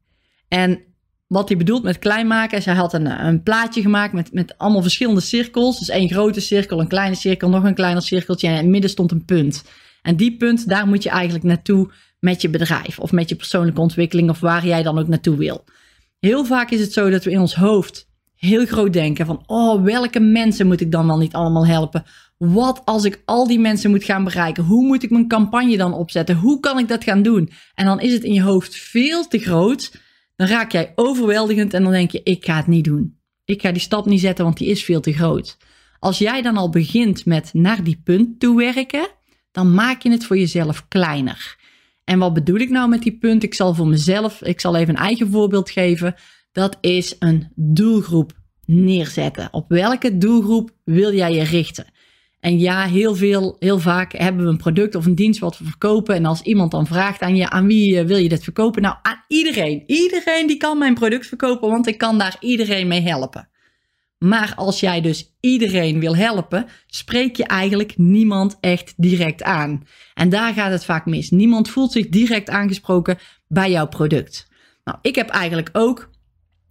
En 0.49 0.83
wat 1.29 1.49
hij 1.49 1.59
bedoelt 1.59 1.83
met 1.83 1.99
klein 1.99 2.27
maken 2.27 2.59
is, 2.59 2.67
had 2.67 2.93
een, 2.93 3.27
een 3.27 3.43
plaatje 3.43 3.83
gemaakt 3.83 4.13
met, 4.13 4.33
met 4.33 4.59
allemaal 4.59 4.83
verschillende 4.83 5.21
cirkels. 5.21 5.79
Dus 5.79 5.89
één 5.89 6.09
grote 6.09 6.41
cirkel, 6.41 6.81
een 6.81 6.89
kleine 6.89 7.15
cirkel, 7.15 7.49
nog 7.49 7.65
een 7.65 7.75
kleiner 7.75 8.03
cirkeltje 8.03 8.47
en 8.47 8.53
in 8.53 8.59
het 8.59 8.69
midden 8.69 8.91
stond 8.91 9.11
een 9.11 9.25
punt. 9.25 9.65
En 10.03 10.17
die 10.17 10.37
punt, 10.37 10.69
daar 10.69 10.87
moet 10.87 11.03
je 11.03 11.11
eigenlijk 11.11 11.45
naartoe 11.45 11.91
met 12.21 12.43
je 12.43 12.49
bedrijf 12.49 12.99
of 12.99 13.13
met 13.13 13.29
je 13.29 13.37
persoonlijke 13.37 13.81
ontwikkeling 13.81 14.31
of 14.31 14.41
waar 14.41 14.67
jij 14.67 14.83
dan 14.83 14.99
ook 14.99 15.09
naartoe 15.09 15.37
wil. 15.37 15.65
Heel 16.19 16.45
vaak 16.45 16.71
is 16.71 16.81
het 16.81 16.93
zo 16.93 17.11
dat 17.11 17.25
we 17.25 17.31
in 17.31 17.41
ons 17.41 17.55
hoofd 17.55 18.09
heel 18.35 18.67
groot 18.67 18.93
denken 18.93 19.27
van, 19.27 19.43
oh, 19.47 19.85
welke 19.85 20.21
mensen 20.21 20.67
moet 20.67 20.81
ik 20.81 20.93
dan 20.93 21.07
wel 21.07 21.19
niet 21.19 21.33
allemaal 21.33 21.67
helpen? 21.67 22.05
Wat 22.37 22.83
als 22.85 23.05
ik 23.05 23.23
al 23.25 23.47
die 23.47 23.59
mensen 23.59 23.91
moet 23.91 24.05
gaan 24.05 24.25
bereiken? 24.25 24.65
Hoe 24.65 24.87
moet 24.87 25.03
ik 25.03 25.11
mijn 25.11 25.29
campagne 25.29 25.77
dan 25.77 25.93
opzetten? 25.93 26.37
Hoe 26.37 26.61
kan 26.61 26.79
ik 26.79 26.89
dat 26.89 27.05
gaan 27.05 27.23
doen? 27.23 27.51
En 27.75 27.85
dan 27.85 28.01
is 28.01 28.13
het 28.13 28.23
in 28.23 28.33
je 28.33 28.43
hoofd 28.43 28.77
veel 28.77 29.29
te 29.29 29.39
groot 29.39 29.93
dan 30.39 30.47
raak 30.47 30.73
jij 30.73 30.93
overweldigend 30.95 31.75
en 31.75 31.83
dan 31.83 31.93
denk 31.93 32.11
je, 32.11 32.21
ik 32.23 32.45
ga 32.45 32.57
het 32.57 32.67
niet 32.67 32.85
doen. 32.85 33.19
Ik 33.45 33.61
ga 33.61 33.73
die 33.73 33.81
stap 33.81 34.07
niet 34.07 34.21
zetten, 34.21 34.45
want 34.45 34.57
die 34.57 34.69
is 34.69 34.85
veel 34.85 35.01
te 35.01 35.13
groot. 35.13 35.57
Als 35.99 36.19
jij 36.19 36.43
dan 36.43 36.57
al 36.57 36.71
begint 36.71 37.27
met 37.27 37.55
naar 37.55 37.85
die 37.85 38.01
punt 38.05 38.41
toe 38.41 38.57
werken, 38.57 39.09
dan 39.51 39.75
maak 39.75 40.03
je 40.03 40.11
het 40.11 40.25
voor 40.25 40.39
jezelf 40.39 40.89
kleiner. 40.89 41.57
En 42.05 42.19
wat 42.19 42.35
bedoel 42.35 42.57
ik 42.57 42.71
nou 42.71 42.89
met 42.89 43.03
die 43.03 43.19
punt? 43.19 43.43
Ik 43.43 43.55
zal 43.55 43.75
voor 43.75 43.87
mezelf, 43.87 44.43
ik 44.43 44.61
zal 44.61 44.77
even 44.77 44.95
een 44.95 45.01
eigen 45.01 45.31
voorbeeld 45.31 45.71
geven. 45.71 46.15
Dat 46.53 46.79
is 46.81 47.17
een 47.19 47.53
doelgroep 47.55 48.33
neerzetten. 48.65 49.49
Op 49.53 49.69
welke 49.69 50.19
doelgroep 50.19 50.71
wil 50.85 51.15
jij 51.15 51.33
je 51.33 51.43
richten? 51.43 51.87
En 52.41 52.59
ja, 52.59 52.87
heel 52.87 53.15
veel, 53.15 53.57
heel 53.59 53.79
vaak 53.79 54.13
hebben 54.13 54.45
we 54.45 54.51
een 54.51 54.57
product 54.57 54.95
of 54.95 55.07
een 55.07 55.15
dienst 55.15 55.41
wat 55.41 55.59
we 55.59 55.65
verkopen. 55.65 56.15
En 56.15 56.25
als 56.25 56.43
iemand 56.43 56.71
dan 56.71 56.87
vraagt 56.87 57.21
aan 57.21 57.37
je, 57.37 57.51
aan 57.51 57.67
wie 57.67 57.99
eh, 57.99 58.07
wil 58.07 58.17
je 58.17 58.29
dit 58.29 58.45
verkopen? 58.45 58.83
Nou, 58.83 58.97
aan 59.03 59.25
iedereen. 59.29 59.83
Iedereen 59.87 60.47
die 60.47 60.57
kan 60.57 60.79
mijn 60.79 60.95
product 60.95 61.27
verkopen, 61.27 61.69
want 61.69 61.87
ik 61.87 61.99
kan 61.99 62.19
daar 62.19 62.37
iedereen 62.41 62.89
mee 62.89 63.01
helpen. 63.01 63.49
Maar 64.19 64.53
als 64.57 64.81
jij 64.81 65.01
dus 65.01 65.35
iedereen 65.41 66.01
wil 66.01 66.17
helpen, 66.17 66.67
spreek 66.87 67.37
je 67.37 67.45
eigenlijk 67.45 67.97
niemand 67.97 68.57
echt 68.61 68.95
direct 68.97 69.43
aan. 69.43 69.87
En 70.15 70.29
daar 70.29 70.53
gaat 70.53 70.71
het 70.71 70.85
vaak 70.85 71.07
mis. 71.07 71.31
Niemand 71.31 71.71
voelt 71.71 71.93
zich 71.93 72.09
direct 72.09 72.49
aangesproken 72.49 73.19
bij 73.49 73.71
jouw 73.71 73.87
product. 73.89 74.49
Nou, 74.85 74.99
ik 75.03 75.15
heb 75.15 75.29
eigenlijk 75.29 75.69
ook 75.73 76.11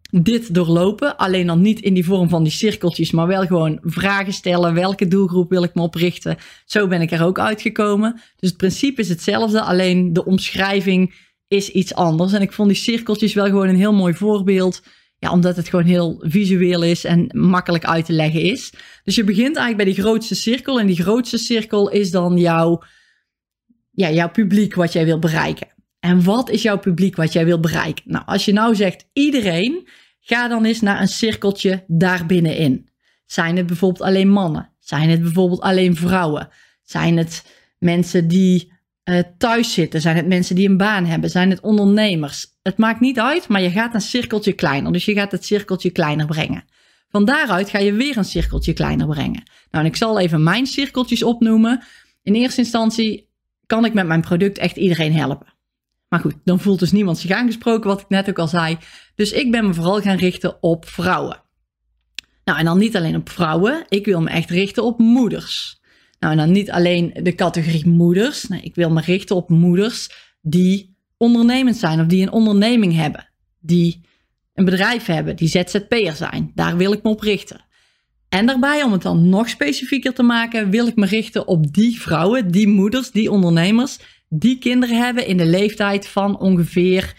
dit 0.09 0.54
doorlopen. 0.54 1.18
Alleen 1.18 1.48
dan 1.48 1.62
niet 1.62 1.80
in 1.80 1.94
die 1.94 2.06
vorm 2.06 2.30
van 2.30 2.44
die 2.44 2.51
cirkeltjes, 2.51 3.12
maar 3.12 3.27
wel 3.27 3.45
gewoon 3.45 3.80
vragen 3.81 4.33
stellen. 4.33 4.74
Welke 4.74 5.07
doelgroep 5.07 5.50
wil 5.50 5.63
ik 5.63 5.75
me 5.75 5.81
oprichten? 5.81 6.38
Zo 6.65 6.88
ben 6.88 7.01
ik 7.01 7.12
er 7.12 7.24
ook 7.24 7.39
uitgekomen. 7.39 8.21
Dus 8.36 8.50
het 8.50 8.57
principe 8.57 9.01
is 9.01 9.09
hetzelfde, 9.09 9.62
alleen 9.62 10.13
de 10.13 10.25
omschrijving 10.25 11.25
is 11.48 11.69
iets 11.69 11.94
anders. 11.94 12.33
En 12.33 12.42
ik 12.42 12.54
vond 12.54 12.69
die 12.69 12.77
cirkeltjes 12.77 13.33
wel 13.33 13.45
gewoon 13.45 13.68
een 13.68 13.75
heel 13.75 13.94
mooi 13.94 14.13
voorbeeld. 14.13 14.81
Ja, 15.19 15.31
omdat 15.31 15.56
het 15.56 15.68
gewoon 15.68 15.86
heel 15.86 16.24
visueel 16.25 16.83
is 16.83 17.04
en 17.04 17.30
makkelijk 17.31 17.86
uit 17.86 18.06
te 18.06 18.13
leggen 18.13 18.42
is. 18.42 18.74
Dus 19.04 19.15
je 19.15 19.24
begint 19.24 19.56
eigenlijk 19.56 19.77
bij 19.77 19.86
die 19.86 20.04
grootste 20.04 20.36
cirkel. 20.36 20.80
En 20.80 20.88
die 20.88 21.01
grootste 21.01 21.38
cirkel 21.38 21.89
is 21.89 22.12
dan 22.12 22.38
jouw, 22.38 22.83
ja, 23.92 24.12
jouw 24.12 24.30
publiek 24.30 24.75
wat 24.75 24.94
jij 24.94 25.06
wil 25.06 25.19
bereiken. 25.19 25.76
En 26.07 26.24
wat 26.24 26.50
is 26.50 26.62
jouw 26.62 26.77
publiek 26.77 27.15
wat 27.15 27.33
jij 27.33 27.45
wil 27.45 27.59
bereiken? 27.59 28.04
Nou, 28.07 28.25
als 28.25 28.45
je 28.45 28.54
nou 28.54 28.75
zegt 28.75 29.06
iedereen, 29.13 29.88
ga 30.19 30.48
dan 30.48 30.65
eens 30.65 30.81
naar 30.81 31.01
een 31.01 31.07
cirkeltje 31.07 31.83
daar 31.88 32.25
binnenin. 32.25 32.89
Zijn 33.25 33.57
het 33.57 33.65
bijvoorbeeld 33.65 34.01
alleen 34.01 34.30
mannen? 34.30 34.69
Zijn 34.80 35.09
het 35.09 35.21
bijvoorbeeld 35.21 35.62
alleen 35.62 35.95
vrouwen? 35.95 36.50
Zijn 36.83 37.18
het 37.18 37.45
mensen 37.80 38.27
die 38.27 38.71
uh, 39.04 39.19
thuis 39.38 39.74
zitten? 39.74 40.01
Zijn 40.01 40.15
het 40.15 40.27
mensen 40.27 40.56
die 40.56 40.69
een 40.69 40.77
baan 40.77 41.06
hebben? 41.06 41.30
Zijn 41.30 41.50
het 41.50 41.59
ondernemers? 41.59 42.48
Het 42.62 42.77
maakt 42.77 43.00
niet 43.00 43.19
uit, 43.19 43.48
maar 43.48 43.62
je 43.62 43.71
gaat 43.71 43.94
een 43.94 44.02
cirkeltje 44.02 44.54
kleiner. 44.54 44.92
Dus 44.92 45.06
je 45.06 45.14
gaat 45.14 45.31
het 45.31 45.45
cirkeltje 45.45 45.90
kleiner 45.90 46.26
brengen. 46.26 46.64
Van 47.09 47.26
daaruit 47.26 47.69
ga 47.69 47.80
je 47.80 47.94
weer 47.94 48.18
een 48.18 48.26
cirkeltje 48.26 48.73
kleiner 48.73 49.07
brengen. 49.07 49.44
Nou, 49.71 49.83
en 49.83 49.85
ik 49.85 49.95
zal 49.95 50.19
even 50.19 50.44
mijn 50.44 50.66
cirkeltjes 50.66 51.23
opnoemen. 51.23 51.83
In 52.23 52.33
eerste 52.33 52.61
instantie 52.61 53.30
kan 53.66 53.85
ik 53.85 53.94
met 53.94 54.07
mijn 54.07 54.21
product 54.21 54.57
echt 54.57 54.78
iedereen 54.78 55.14
helpen. 55.14 55.56
Maar 56.09 56.19
goed, 56.19 56.35
dan 56.44 56.59
voelt 56.59 56.80
dus 56.80 56.92
niemand 56.92 57.18
zich 57.18 57.31
aangesproken, 57.31 57.90
wat 57.90 58.02
ik 58.02 58.09
net 58.09 58.30
ook 58.30 58.40
al 58.40 58.47
zei. 58.47 58.78
Dus 59.16 59.31
ik 59.31 59.52
ben 59.52 59.68
me 59.68 59.73
vooral 59.73 60.02
gaan 60.02 60.18
richten 60.18 60.64
op 60.64 60.87
vrouwen. 60.87 61.42
Nou, 62.44 62.59
en 62.59 62.66
dan 62.66 62.78
niet 62.78 62.95
alleen 62.95 63.16
op 63.16 63.30
vrouwen. 63.30 63.85
Ik 63.90 64.06
wil 64.06 64.21
me 64.21 64.30
echt 64.30 64.49
richten 64.49 64.83
op 64.83 64.99
moeders. 64.99 65.80
Nou, 66.19 66.33
en 66.33 66.40
dan 66.40 66.52
niet 66.52 66.71
alleen 66.71 67.14
de 67.21 67.35
categorie 67.35 67.87
moeders. 67.87 68.47
Nee, 68.47 68.61
ik 68.61 68.76
wil 68.76 68.90
me 68.90 69.02
richten 69.02 69.35
op 69.35 69.49
moeders 69.49 70.09
die 70.42 70.95
ondernemend 71.18 71.78
zijn 71.78 71.99
of 71.99 72.06
die 72.06 72.21
een 72.21 72.31
onderneming 72.31 72.95
hebben. 72.95 73.30
Die 73.59 74.02
een 74.54 74.66
bedrijf 74.66 75.06
hebben, 75.06 75.35
die 75.35 75.47
ZZP'er 75.47 76.16
zijn. 76.16 76.52
Daar 76.56 76.78
wil 76.78 76.92
ik 76.92 77.04
me 77.04 77.09
op 77.09 77.21
richten. 77.21 77.66
En 78.30 78.45
daarbij, 78.45 78.83
om 78.83 78.92
het 78.92 79.02
dan 79.02 79.30
nog 79.30 79.49
specifieker 79.49 80.14
te 80.14 80.23
maken, 80.23 80.69
wil 80.69 80.87
ik 80.87 80.95
me 80.95 81.06
richten 81.06 81.47
op 81.47 81.73
die 81.73 81.99
vrouwen, 82.02 82.52
die 82.52 82.68
moeders, 82.68 83.11
die 83.11 83.31
ondernemers 83.31 83.99
die 84.29 84.57
kinderen 84.57 84.97
hebben 84.97 85.27
in 85.27 85.37
de 85.37 85.45
leeftijd 85.45 86.07
van 86.07 86.39
ongeveer 86.39 87.13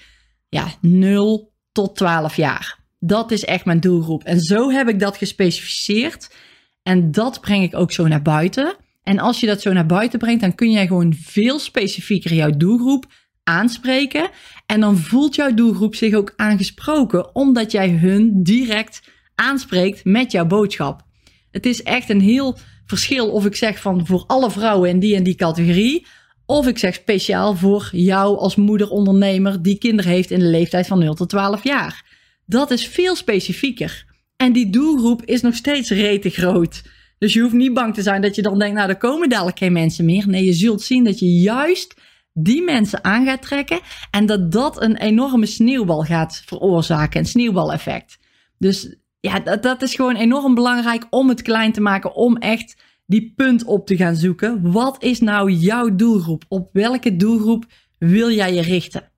ja, 0.49 0.67
0 0.81 1.53
tot 1.73 1.97
12 1.97 2.37
jaar. 2.37 2.79
Dat 2.99 3.31
is 3.31 3.45
echt 3.45 3.65
mijn 3.65 3.81
doelgroep. 3.81 4.25
En 4.25 4.41
zo 4.41 4.71
heb 4.71 4.89
ik 4.89 5.01
dat 5.01 5.17
gespecificeerd. 5.17 6.35
En 6.83 7.11
dat 7.11 7.41
breng 7.41 7.63
ik 7.63 7.77
ook 7.77 7.93
zo 7.93 8.07
naar 8.07 8.23
buiten. 8.23 8.77
En 9.03 9.19
als 9.19 9.41
je 9.41 9.47
dat 9.47 9.61
zo 9.61 9.73
naar 9.73 9.87
buiten 9.87 10.19
brengt, 10.19 10.41
dan 10.41 10.55
kun 10.55 10.71
jij 10.71 10.87
gewoon 10.87 11.15
veel 11.15 11.59
specifieker 11.59 12.35
jouw 12.35 12.51
doelgroep 12.51 13.07
aanspreken. 13.45 14.31
En 14.67 14.81
dan 14.81 14.97
voelt 14.97 15.35
jouw 15.35 15.55
doelgroep 15.55 15.95
zich 15.95 16.15
ook 16.15 16.33
aangesproken, 16.37 17.35
omdat 17.35 17.73
jij 17.73 17.91
hun 17.91 18.43
direct 18.43 19.03
aanspreekt 19.35 20.05
met 20.05 20.33
jouw 20.33 20.47
boodschap. 20.47 21.03
Het 21.51 21.67
is 21.67 21.83
echt 21.83 22.11
een 22.11 22.21
heel 22.21 22.59
verschil 22.87 23.31
of 23.31 23.47
ik 23.47 23.57
zeg 23.57 23.81
van 23.81 24.07
voor 24.07 24.25
alle 24.27 24.51
vrouwen 24.51 24.91
in 24.91 24.99
die 24.99 25.17
en 25.17 25.23
die 25.23 25.35
categorie, 25.35 26.07
of 26.51 26.67
ik 26.67 26.79
zeg 26.79 26.95
speciaal 26.95 27.55
voor 27.55 27.89
jou 27.93 28.39
als 28.39 28.57
moeder 28.57 28.91
ondernemer 28.91 29.63
die 29.63 29.79
kinderen 29.79 30.13
heeft 30.13 30.31
in 30.31 30.39
de 30.39 30.45
leeftijd 30.45 30.87
van 30.87 30.99
0 30.99 31.15
tot 31.15 31.29
12 31.29 31.65
jaar. 31.65 32.05
Dat 32.47 32.71
is 32.71 32.87
veel 32.87 33.17
specifieker. 33.17 34.05
En 34.37 34.53
die 34.53 34.71
doelgroep 34.71 35.25
is 35.25 35.41
nog 35.41 35.55
steeds 35.55 35.91
rete 35.91 36.31
groot. 36.31 36.83
Dus 37.19 37.33
je 37.33 37.41
hoeft 37.41 37.55
niet 37.55 37.75
bang 37.75 37.95
te 37.95 38.03
zijn 38.03 38.23
dat 38.23 38.35
je 38.35 38.43
dan 38.43 38.59
denkt, 38.59 38.77
nou, 38.77 38.89
er 38.89 38.97
komen 38.97 39.29
dadelijk 39.29 39.59
geen 39.59 39.73
mensen 39.73 40.05
meer. 40.05 40.29
Nee, 40.29 40.45
je 40.45 40.53
zult 40.53 40.83
zien 40.83 41.05
dat 41.05 41.19
je 41.19 41.27
juist 41.27 41.95
die 42.33 42.63
mensen 42.63 43.05
aan 43.05 43.25
gaat 43.25 43.43
trekken 43.43 43.81
en 44.11 44.27
dat 44.27 44.53
dat 44.53 44.83
een 44.83 44.97
enorme 44.97 45.47
sneeuwbal 45.47 46.03
gaat 46.03 46.43
veroorzaken, 46.47 47.21
een 47.21 47.27
sneeuwbaleffect. 47.27 48.19
Dus 48.59 48.97
ja, 49.21 49.41
dat, 49.41 49.63
dat 49.63 49.83
is 49.83 49.95
gewoon 49.95 50.17
enorm 50.17 50.55
belangrijk 50.55 51.07
om 51.11 51.29
het 51.29 51.43
klein 51.43 51.73
te 51.73 51.81
maken, 51.81 52.15
om 52.15 52.37
echt 52.37 52.77
die 53.09 53.33
punt 53.37 53.65
op 53.65 53.87
te 53.87 53.97
gaan 53.97 54.17
zoeken. 54.17 54.73
Wat 54.73 55.03
is 55.03 55.21
nou 55.21 55.51
jouw 55.51 55.95
doelgroep? 55.95 56.45
Op 56.49 56.69
welke 56.73 57.17
doelgroep 57.17 57.67
wil 57.99 58.31
jij 58.31 58.55
je 58.55 58.61
richten? 58.61 59.13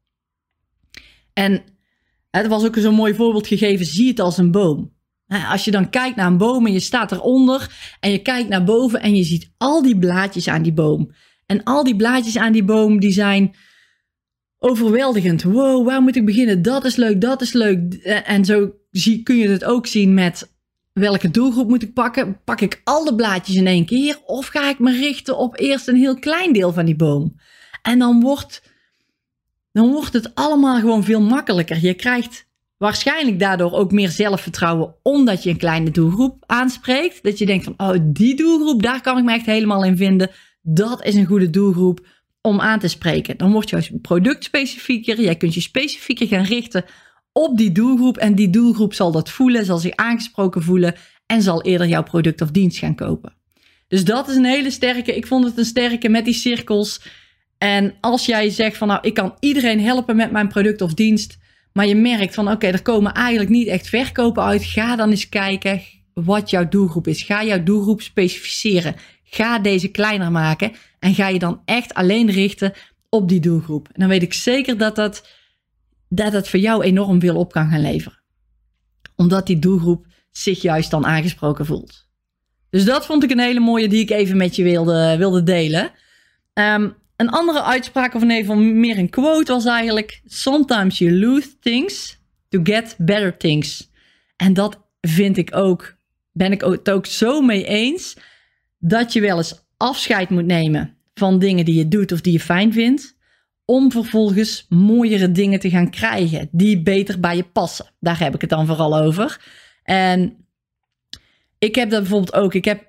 En 1.33 1.63
het 2.31 2.47
was 2.47 2.65
ook 2.65 2.77
zo'n 2.77 2.95
mooi 2.95 3.15
voorbeeld 3.15 3.47
gegeven, 3.47 3.87
zie 3.87 4.09
het 4.09 4.21
als 4.21 4.39
een 4.39 4.51
boom. 4.51 4.93
Als 5.51 5.65
je 5.65 5.71
dan 5.71 5.91
kijkt 5.91 6.17
naar 6.17 6.27
een 6.27 6.37
boom 6.37 6.67
en 6.67 6.73
je 6.73 6.81
staat 6.81 7.13
eronder 7.13 7.95
en 8.01 8.11
je 8.11 8.23
kijkt 8.23 8.49
naar 8.49 8.65
boven 8.65 9.01
en 9.01 9.15
je 9.15 9.25
ziet 9.25 9.53
al 9.57 9.83
die 9.83 9.99
blaadjes 9.99 10.49
aan 10.49 10.63
die 10.63 10.73
boom. 10.73 11.11
En 11.47 11.63
al 11.63 11.85
die 11.85 11.97
blaadjes 11.97 12.39
aan 12.39 12.53
die 12.53 12.65
boom 12.65 13.01
die 13.01 13.13
zijn 13.13 13.55
overweldigend. 14.59 15.43
Wow, 15.43 15.87
waar 15.87 16.03
moet 16.03 16.17
ik 16.17 16.25
beginnen? 16.25 16.63
Dat 16.63 16.85
is 16.85 16.97
leuk, 16.97 17.21
dat 17.21 17.41
is 17.41 17.53
leuk. 17.53 17.95
En 18.05 18.45
zo 18.45 18.73
kun 19.23 19.37
je 19.37 19.49
het 19.49 19.65
ook 19.65 19.87
zien 19.87 20.15
met 20.15 20.59
welke 20.93 21.31
doelgroep 21.31 21.69
moet 21.69 21.83
ik 21.83 21.95
pakken? 21.95 22.41
Pak 22.45 22.61
ik 22.61 22.81
al 22.85 23.05
de 23.05 23.15
blaadjes 23.15 23.57
in 23.57 23.67
één 23.67 23.87
keer 23.87 24.19
of 24.27 24.47
ga 24.47 24.69
ik 24.69 24.79
me 24.79 24.93
richten 24.93 25.39
op 25.39 25.59
eerst 25.59 25.89
een 25.89 25.97
heel 25.97 26.19
klein 26.19 26.53
deel 26.53 26.73
van 26.73 26.85
die 26.85 26.97
boom? 26.97 27.37
En 27.83 27.99
dan 27.99 28.21
wordt, 28.21 28.63
dan 29.73 29.91
wordt 29.91 30.13
het 30.13 30.35
allemaal 30.35 30.81
gewoon 30.81 31.05
veel 31.05 31.21
makkelijker. 31.21 31.79
Je 31.81 31.95
krijgt 31.95 32.49
waarschijnlijk 32.77 33.39
daardoor 33.39 33.73
ook 33.73 33.93
meer 33.93 34.09
zelfvertrouwen 34.09 34.95
omdat 35.03 35.43
je 35.43 35.51
een 35.51 35.57
kleine 35.57 35.91
doelgroep 35.91 36.45
aanspreekt. 36.47 37.23
Dat 37.23 37.39
je 37.39 37.47
denkt 37.47 37.65
van, 37.65 37.75
oh, 37.77 37.97
die 38.03 38.37
doelgroep, 38.37 38.83
daar 38.83 39.01
kan 39.01 39.19
ik 39.19 39.25
me 39.25 39.33
echt 39.33 39.47
helemaal 39.47 39.85
in 39.85 39.97
vinden. 39.97 40.31
Dat 40.63 41.05
is 41.05 41.15
een 41.15 41.27
goede 41.27 41.51
doelgroep 41.51 42.07
om 42.41 42.61
aan 42.61 42.79
te 42.79 42.89
spreken. 42.89 43.37
Dan 43.37 43.53
wordt 43.53 43.71
jouw 43.71 43.81
product 44.03 44.45
specifieker. 44.45 45.21
Jij 45.21 45.37
kunt 45.37 45.55
je 45.55 45.61
specifieker 45.61 46.27
gaan 46.27 46.45
richten 46.45 46.85
op 47.33 47.59
die 47.59 47.73
doelgroep. 47.73 48.17
En 48.17 48.35
die 48.35 48.51
doelgroep 48.51 48.95
zal 48.95 49.13
dat 49.13 49.31
voelen, 49.31 49.65
zal 49.65 49.79
zich 49.79 49.97
aangesproken 49.97 50.63
voelen 50.63 50.95
en 51.27 51.43
zal 51.43 51.63
eerder 51.63 51.87
jouw 51.87 52.03
product 52.03 52.41
of 52.41 52.51
dienst 52.51 52.79
gaan 52.79 52.95
kopen. 52.95 53.35
Dus 53.89 54.05
dat 54.05 54.29
is 54.29 54.37
een 54.37 54.45
hele 54.45 54.71
sterke. 54.71 55.17
Ik 55.17 55.27
vond 55.27 55.45
het 55.45 55.59
een 55.59 55.65
sterke 55.65 56.09
met 56.09 56.25
die 56.25 56.35
cirkels. 56.35 57.03
En 57.59 57.95
als 58.01 58.27
jij 58.27 58.51
zegt 58.51 58.77
van 58.77 58.89
nou, 58.89 59.01
ik 59.03 59.15
kan 59.15 59.35
iedereen 59.41 59.81
helpen 59.81 60.17
met 60.17 60.31
mijn 60.31 60.49
product 60.49 60.83
of 60.83 60.95
dienst, 60.95 61.39
maar 61.73 61.87
je 61.87 61.95
merkt 61.95 62.35
van 62.35 62.51
oké, 62.51 62.67
er 62.67 62.83
komen 62.83 63.13
eigenlijk 63.13 63.51
niet 63.51 63.67
echt 63.67 63.89
verkopen 63.89 64.43
uit, 64.43 64.65
ga 64.65 64.97
dan 64.97 65.11
eens 65.11 65.29
kijken 65.29 65.83
wat 66.15 66.51
jouw 66.51 66.69
doelgroep 66.69 67.07
is. 67.07 67.23
Ga 67.23 67.45
jouw 67.45 67.63
doelgroep 67.63 68.01
specificeren. 68.01 68.95
Ga 69.25 69.59
deze 69.59 69.89
kleiner 69.89 70.31
maken 70.31 70.73
en 70.99 71.15
ga 71.15 71.29
je 71.29 71.39
dan 71.39 71.61
echt 71.65 71.95
alleen 71.95 72.31
richten 72.31 72.73
op 73.09 73.29
die 73.29 73.41
doelgroep. 73.41 73.89
En 73.93 74.01
dan 74.01 74.09
weet 74.09 74.23
ik 74.23 74.35
zeker 74.35 74.79
dat 74.79 74.97
dat 74.97 75.29
dat 76.13 76.33
het 76.33 76.49
voor 76.49 76.59
jou 76.59 76.83
enorm 76.83 77.21
veel 77.21 77.37
op 77.37 77.53
kan 77.53 77.71
gaan 77.71 77.81
leveren. 77.81 78.19
Omdat 79.17 79.47
die 79.47 79.59
doelgroep 79.59 80.07
zich 80.31 80.63
juist 80.63 80.91
dan 80.91 81.07
aangesproken 81.07 81.67
voelt. 81.67 82.09
Dus 82.71 82.85
dat 82.85 83.07
vond 83.07 83.23
ik 83.23 83.31
een 83.31 83.39
hele 83.39 83.61
mooie 83.61 83.89
die 83.89 84.01
ik 84.01 84.11
even 84.11 84.37
met 84.37 84.57
je 84.57 84.63
wilde, 84.63 85.17
wilde 85.19 85.43
delen. 85.43 85.91
Ehm, 86.53 86.89
een 87.17 87.31
andere 87.31 87.63
uitspraak, 87.63 88.15
of 88.15 88.23
ieder 88.23 88.37
geval 88.37 88.57
meer 88.57 88.99
een 88.99 89.11
quote, 89.11 89.53
was 89.53 89.65
eigenlijk: 89.65 90.21
Sometimes 90.27 90.99
you 90.99 91.19
lose 91.19 91.59
things 91.59 92.19
to 92.49 92.61
get 92.63 92.95
better 92.99 93.37
things. 93.37 93.91
En 94.37 94.55
dat 94.55 94.81
vind 95.01 95.37
ik 95.37 95.57
ook, 95.57 95.97
ben 96.33 96.53
ik 96.53 96.61
het 96.61 96.91
ook 96.91 97.07
zo 97.07 97.41
mee 97.41 97.65
eens, 97.67 98.17
dat 98.79 99.13
je 99.13 99.21
wel 99.21 99.37
eens 99.37 99.65
afscheid 99.77 100.31
moet 100.31 100.47
nemen 100.47 100.97
van 101.15 101.39
dingen 101.39 101.65
die 101.65 101.75
je 101.75 101.89
doet 101.89 102.13
of 102.13 102.21
die 102.21 102.33
je 102.33 102.41
fijn 102.41 102.73
vindt 102.73 103.19
om 103.71 103.93
vervolgens 103.93 104.67
mooiere 104.69 105.33
dingen 105.33 105.61
te 105.61 105.71
gaan 105.71 105.91
krijgen 105.91 106.49
die 106.53 106.83
beter 106.83 107.21
bij 107.21 107.37
je 107.37 107.43
passen. 107.43 107.87
Daar 108.01 108.19
heb 108.19 108.35
ik 108.35 108.41
het 108.41 108.51
dan 108.51 108.67
vooral 108.67 108.99
over. 108.99 109.41
En 109.83 110.37
ik 111.59 111.75
heb 111.75 111.91
dat 111.91 112.01
bijvoorbeeld 112.01 112.35
ook. 112.35 112.55
Ik 112.55 112.65
heb 112.65 112.89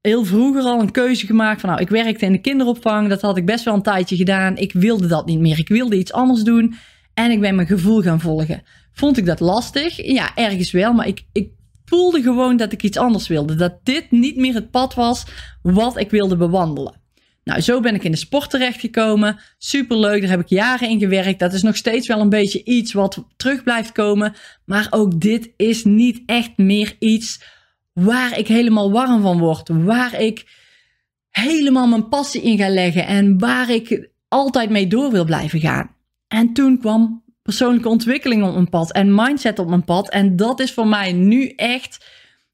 heel 0.00 0.24
vroeger 0.24 0.62
al 0.62 0.80
een 0.80 0.90
keuze 0.90 1.26
gemaakt 1.26 1.60
van 1.60 1.68
nou, 1.68 1.82
ik 1.82 1.88
werkte 1.88 2.24
in 2.24 2.32
de 2.32 2.40
kinderopvang. 2.40 3.08
Dat 3.08 3.20
had 3.20 3.36
ik 3.36 3.46
best 3.46 3.64
wel 3.64 3.74
een 3.74 3.82
tijdje 3.82 4.16
gedaan. 4.16 4.56
Ik 4.56 4.72
wilde 4.72 5.06
dat 5.06 5.26
niet 5.26 5.40
meer. 5.40 5.58
Ik 5.58 5.68
wilde 5.68 5.96
iets 5.96 6.12
anders 6.12 6.42
doen. 6.42 6.74
En 7.14 7.30
ik 7.30 7.40
ben 7.40 7.54
mijn 7.54 7.66
gevoel 7.66 8.00
gaan 8.02 8.20
volgen. 8.20 8.62
Vond 8.92 9.16
ik 9.16 9.26
dat 9.26 9.40
lastig? 9.40 10.06
Ja, 10.06 10.34
ergens 10.34 10.70
wel. 10.70 10.92
Maar 10.92 11.06
ik, 11.06 11.24
ik 11.32 11.50
voelde 11.84 12.22
gewoon 12.22 12.56
dat 12.56 12.72
ik 12.72 12.82
iets 12.82 12.98
anders 12.98 13.28
wilde. 13.28 13.54
Dat 13.54 13.78
dit 13.82 14.10
niet 14.10 14.36
meer 14.36 14.54
het 14.54 14.70
pad 14.70 14.94
was 14.94 15.24
wat 15.62 15.98
ik 15.98 16.10
wilde 16.10 16.36
bewandelen. 16.36 16.99
Nou, 17.44 17.60
zo 17.60 17.80
ben 17.80 17.94
ik 17.94 18.04
in 18.04 18.10
de 18.10 18.16
sport 18.16 18.50
terechtgekomen. 18.50 19.40
Superleuk, 19.58 20.20
daar 20.20 20.30
heb 20.30 20.40
ik 20.40 20.48
jaren 20.48 20.88
in 20.88 20.98
gewerkt. 20.98 21.38
Dat 21.38 21.52
is 21.52 21.62
nog 21.62 21.76
steeds 21.76 22.06
wel 22.06 22.20
een 22.20 22.28
beetje 22.28 22.64
iets 22.64 22.92
wat 22.92 23.24
terug 23.36 23.62
blijft 23.62 23.92
komen. 23.92 24.34
Maar 24.64 24.86
ook 24.90 25.20
dit 25.20 25.50
is 25.56 25.84
niet 25.84 26.22
echt 26.26 26.56
meer 26.56 26.96
iets 26.98 27.42
waar 27.92 28.38
ik 28.38 28.48
helemaal 28.48 28.92
warm 28.92 29.22
van 29.22 29.38
word. 29.38 29.68
Waar 29.68 30.20
ik 30.20 30.44
helemaal 31.30 31.86
mijn 31.86 32.08
passie 32.08 32.42
in 32.42 32.58
ga 32.58 32.68
leggen 32.68 33.06
en 33.06 33.38
waar 33.38 33.70
ik 33.70 34.10
altijd 34.28 34.70
mee 34.70 34.86
door 34.86 35.10
wil 35.10 35.24
blijven 35.24 35.60
gaan. 35.60 35.94
En 36.28 36.52
toen 36.52 36.78
kwam 36.78 37.22
persoonlijke 37.42 37.88
ontwikkeling 37.88 38.44
op 38.44 38.52
mijn 38.52 38.68
pad 38.68 38.92
en 38.92 39.14
mindset 39.14 39.58
op 39.58 39.68
mijn 39.68 39.84
pad. 39.84 40.10
En 40.10 40.36
dat 40.36 40.60
is 40.60 40.72
voor 40.72 40.86
mij 40.86 41.12
nu 41.12 41.46
echt 41.56 42.06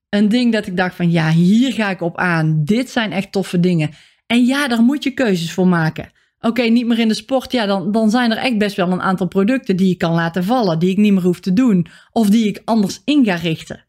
een 0.09 0.29
ding 0.29 0.53
dat 0.53 0.67
ik 0.67 0.77
dacht 0.77 0.95
van 0.95 1.11
ja, 1.11 1.31
hier 1.31 1.73
ga 1.73 1.91
ik 1.91 2.01
op 2.01 2.17
aan. 2.19 2.65
Dit 2.65 2.91
zijn 2.91 3.13
echt 3.13 3.33
toffe 3.33 3.61
dingen. 3.61 3.91
En 4.27 4.45
ja, 4.45 4.69
daar 4.69 4.83
moet 4.83 5.03
je 5.03 5.11
keuzes 5.11 5.53
voor 5.53 5.69
maken. 5.69 6.11
Oké, 6.41 6.63
niet 6.63 6.87
meer 6.87 6.99
in 6.99 7.09
de 7.09 7.15
sport. 7.15 7.53
Ja, 7.53 7.67
dan, 7.67 7.93
dan 7.93 8.11
zijn 8.11 8.31
er 8.31 8.37
echt 8.37 8.59
best 8.59 8.77
wel 8.77 8.93
een 8.93 9.03
aantal 9.03 9.27
producten 9.27 9.77
die 9.77 9.91
ik 9.91 9.99
kan 9.99 10.13
laten 10.13 10.45
vallen. 10.45 10.79
Die 10.79 10.91
ik 10.91 10.97
niet 10.97 11.13
meer 11.13 11.23
hoef 11.23 11.41
te 11.41 11.53
doen. 11.53 11.87
Of 12.13 12.31
die 12.31 12.47
ik 12.47 12.63
anders 12.65 13.01
in 13.05 13.25
ga 13.25 13.35
richten. 13.35 13.85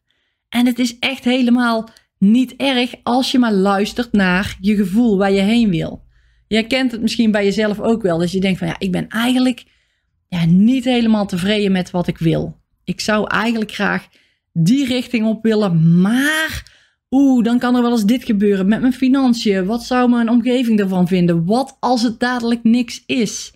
En 0.48 0.66
het 0.66 0.78
is 0.78 0.98
echt 0.98 1.24
helemaal 1.24 1.88
niet 2.18 2.56
erg 2.56 2.94
als 3.02 3.30
je 3.30 3.38
maar 3.38 3.52
luistert 3.52 4.12
naar 4.12 4.56
je 4.60 4.76
gevoel 4.76 5.18
waar 5.18 5.32
je 5.32 5.40
heen 5.40 5.70
wil. 5.70 6.06
Jij 6.48 6.64
kent 6.64 6.92
het 6.92 7.02
misschien 7.02 7.30
bij 7.30 7.44
jezelf 7.44 7.80
ook 7.80 8.02
wel. 8.02 8.18
Dat 8.18 8.32
je 8.32 8.40
denkt 8.40 8.58
van 8.58 8.68
ja, 8.68 8.76
ik 8.78 8.92
ben 8.92 9.08
eigenlijk 9.08 9.64
ja, 10.28 10.44
niet 10.44 10.84
helemaal 10.84 11.26
tevreden 11.26 11.72
met 11.72 11.90
wat 11.90 12.06
ik 12.06 12.18
wil. 12.18 12.60
Ik 12.84 13.00
zou 13.00 13.26
eigenlijk 13.30 13.72
graag 13.72 14.08
die 14.52 14.86
richting 14.86 15.26
op 15.26 15.42
willen. 15.42 16.00
Maar 16.00 16.67
Oeh, 17.10 17.44
dan 17.44 17.58
kan 17.58 17.76
er 17.76 17.82
wel 17.82 17.90
eens 17.90 18.04
dit 18.04 18.24
gebeuren 18.24 18.68
met 18.68 18.80
mijn 18.80 18.92
financiën. 18.92 19.66
Wat 19.66 19.82
zou 19.82 20.10
mijn 20.10 20.30
omgeving 20.30 20.80
ervan 20.80 21.08
vinden? 21.08 21.44
Wat 21.44 21.76
als 21.80 22.02
het 22.02 22.20
dadelijk 22.20 22.62
niks 22.62 23.02
is? 23.06 23.52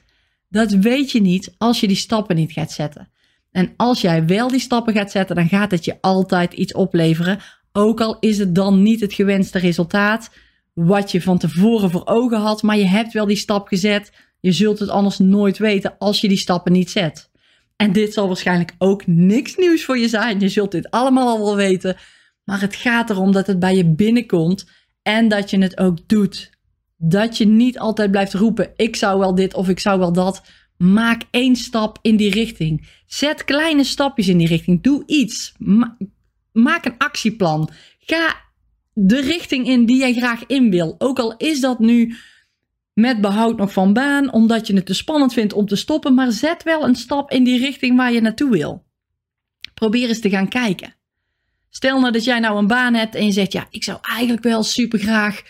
Dat 0.48 0.70
weet 0.70 1.10
je 1.10 1.20
niet 1.20 1.54
als 1.58 1.80
je 1.80 1.86
die 1.86 1.96
stappen 1.96 2.36
niet 2.36 2.52
gaat 2.52 2.72
zetten. 2.72 3.08
En 3.50 3.72
als 3.76 4.00
jij 4.00 4.26
wel 4.26 4.48
die 4.48 4.60
stappen 4.60 4.94
gaat 4.94 5.10
zetten, 5.10 5.36
dan 5.36 5.48
gaat 5.48 5.70
het 5.70 5.84
je 5.84 5.98
altijd 6.00 6.52
iets 6.52 6.72
opleveren. 6.72 7.38
Ook 7.72 8.00
al 8.00 8.16
is 8.20 8.38
het 8.38 8.54
dan 8.54 8.82
niet 8.82 9.00
het 9.00 9.12
gewenste 9.12 9.58
resultaat 9.58 10.30
wat 10.72 11.10
je 11.10 11.22
van 11.22 11.38
tevoren 11.38 11.90
voor 11.90 12.06
ogen 12.06 12.38
had, 12.38 12.62
maar 12.62 12.76
je 12.76 12.86
hebt 12.86 13.12
wel 13.12 13.26
die 13.26 13.36
stap 13.36 13.66
gezet. 13.66 14.12
Je 14.40 14.52
zult 14.52 14.78
het 14.78 14.88
anders 14.88 15.18
nooit 15.18 15.58
weten 15.58 15.94
als 15.98 16.20
je 16.20 16.28
die 16.28 16.36
stappen 16.36 16.72
niet 16.72 16.90
zet. 16.90 17.30
En 17.76 17.92
dit 17.92 18.12
zal 18.12 18.26
waarschijnlijk 18.26 18.74
ook 18.78 19.06
niks 19.06 19.56
nieuws 19.56 19.84
voor 19.84 19.98
je 19.98 20.08
zijn. 20.08 20.40
Je 20.40 20.48
zult 20.48 20.70
dit 20.70 20.90
allemaal 20.90 21.28
al 21.28 21.44
wel 21.44 21.56
weten. 21.56 21.96
Maar 22.44 22.60
het 22.60 22.76
gaat 22.76 23.10
erom 23.10 23.32
dat 23.32 23.46
het 23.46 23.58
bij 23.58 23.76
je 23.76 23.86
binnenkomt 23.86 24.70
en 25.02 25.28
dat 25.28 25.50
je 25.50 25.58
het 25.58 25.78
ook 25.78 26.08
doet. 26.08 26.50
Dat 26.96 27.38
je 27.38 27.46
niet 27.46 27.78
altijd 27.78 28.10
blijft 28.10 28.34
roepen: 28.34 28.72
ik 28.76 28.96
zou 28.96 29.18
wel 29.18 29.34
dit 29.34 29.54
of 29.54 29.68
ik 29.68 29.80
zou 29.80 29.98
wel 29.98 30.12
dat. 30.12 30.42
Maak 30.76 31.22
één 31.30 31.56
stap 31.56 31.98
in 32.02 32.16
die 32.16 32.30
richting. 32.30 32.88
Zet 33.06 33.44
kleine 33.44 33.84
stapjes 33.84 34.28
in 34.28 34.38
die 34.38 34.46
richting. 34.46 34.82
Doe 34.82 35.02
iets. 35.06 35.54
maak 36.52 36.84
een 36.84 36.98
actieplan. 36.98 37.70
Ga 37.98 38.36
de 38.92 39.20
richting 39.20 39.66
in 39.66 39.86
die 39.86 39.98
jij 39.98 40.12
graag 40.12 40.46
in 40.46 40.70
wil. 40.70 40.94
Ook 40.98 41.18
al 41.18 41.36
is 41.36 41.60
dat 41.60 41.78
nu 41.78 42.14
met 42.94 43.20
behoud 43.20 43.56
nog 43.56 43.72
van 43.72 43.92
baan, 43.92 44.32
omdat 44.32 44.66
je 44.66 44.74
het 44.74 44.86
te 44.86 44.94
spannend 44.94 45.32
vindt 45.32 45.52
om 45.52 45.66
te 45.66 45.76
stoppen, 45.76 46.14
maar 46.14 46.32
zet 46.32 46.62
wel 46.62 46.84
een 46.84 46.94
stap 46.94 47.30
in 47.30 47.44
die 47.44 47.58
richting 47.58 47.96
waar 47.96 48.12
je 48.12 48.20
naartoe 48.20 48.50
wil. 48.50 48.84
Probeer 49.74 50.08
eens 50.08 50.20
te 50.20 50.30
gaan 50.30 50.48
kijken. 50.48 50.94
Stel 51.74 52.00
nou 52.00 52.12
dat 52.12 52.24
jij 52.24 52.38
nou 52.38 52.58
een 52.58 52.66
baan 52.66 52.94
hebt 52.94 53.14
en 53.14 53.26
je 53.26 53.32
zegt, 53.32 53.52
ja, 53.52 53.66
ik 53.70 53.84
zou 53.84 53.98
eigenlijk 54.00 54.42
wel 54.42 54.62
super 54.62 54.98
graag 54.98 55.42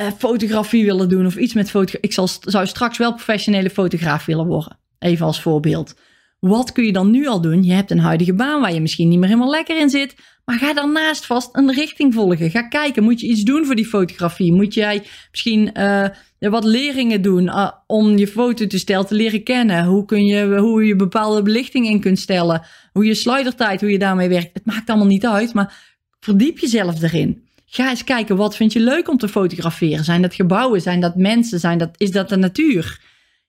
uh, 0.00 0.06
fotografie 0.18 0.84
willen 0.84 1.08
doen 1.08 1.26
of 1.26 1.36
iets 1.36 1.54
met 1.54 1.70
fotografie. 1.70 2.08
Ik 2.08 2.12
zal, 2.12 2.28
zou 2.40 2.66
straks 2.66 2.98
wel 2.98 3.14
professionele 3.14 3.70
fotograaf 3.70 4.24
willen 4.24 4.46
worden. 4.46 4.78
Even 4.98 5.26
als 5.26 5.42
voorbeeld. 5.42 5.94
Wat 6.38 6.72
kun 6.72 6.84
je 6.84 6.92
dan 6.92 7.10
nu 7.10 7.26
al 7.26 7.40
doen? 7.40 7.64
Je 7.64 7.72
hebt 7.72 7.90
een 7.90 7.98
huidige 7.98 8.34
baan 8.34 8.60
waar 8.60 8.72
je 8.72 8.80
misschien 8.80 9.08
niet 9.08 9.18
meer 9.18 9.28
helemaal 9.28 9.50
lekker 9.50 9.80
in 9.80 9.90
zit. 9.90 10.14
Maar 10.44 10.58
ga 10.58 10.74
daarnaast 10.74 11.26
vast 11.26 11.48
een 11.52 11.72
richting 11.72 12.14
volgen. 12.14 12.50
Ga 12.50 12.62
kijken, 12.62 13.02
moet 13.02 13.20
je 13.20 13.26
iets 13.26 13.42
doen 13.42 13.66
voor 13.66 13.74
die 13.74 13.86
fotografie? 13.86 14.52
Moet 14.52 14.74
jij 14.74 15.02
misschien 15.30 15.70
uh, 15.74 16.08
wat 16.48 16.64
leringen 16.64 17.22
doen 17.22 17.44
uh, 17.44 17.70
om 17.86 18.16
je 18.16 18.26
foto 18.26 18.66
te 18.66 19.06
leren 19.08 19.42
kennen? 19.42 19.84
Hoe, 19.84 20.04
kun 20.04 20.24
je, 20.24 20.58
hoe 20.58 20.86
je 20.86 20.96
bepaalde 20.96 21.42
belichting 21.42 21.86
in 21.86 22.00
kunt 22.00 22.18
stellen? 22.18 22.62
Hoe 22.92 23.04
je 23.04 23.14
slidertijd, 23.14 23.80
hoe 23.80 23.90
je 23.90 23.98
daarmee 23.98 24.28
werkt? 24.28 24.50
Het 24.52 24.66
maakt 24.66 24.88
allemaal 24.88 25.06
niet 25.06 25.26
uit, 25.26 25.54
maar 25.54 25.74
verdiep 26.20 26.58
jezelf 26.58 27.02
erin. 27.02 27.42
Ga 27.66 27.90
eens 27.90 28.04
kijken, 28.04 28.36
wat 28.36 28.56
vind 28.56 28.72
je 28.72 28.80
leuk 28.80 29.08
om 29.08 29.16
te 29.16 29.28
fotograferen? 29.28 30.04
Zijn 30.04 30.22
dat 30.22 30.34
gebouwen? 30.34 30.80
Zijn 30.80 31.00
dat 31.00 31.16
mensen? 31.16 31.60
Zijn 31.60 31.78
dat, 31.78 31.90
is 31.96 32.10
dat 32.10 32.28
de 32.28 32.36
natuur? 32.36 33.00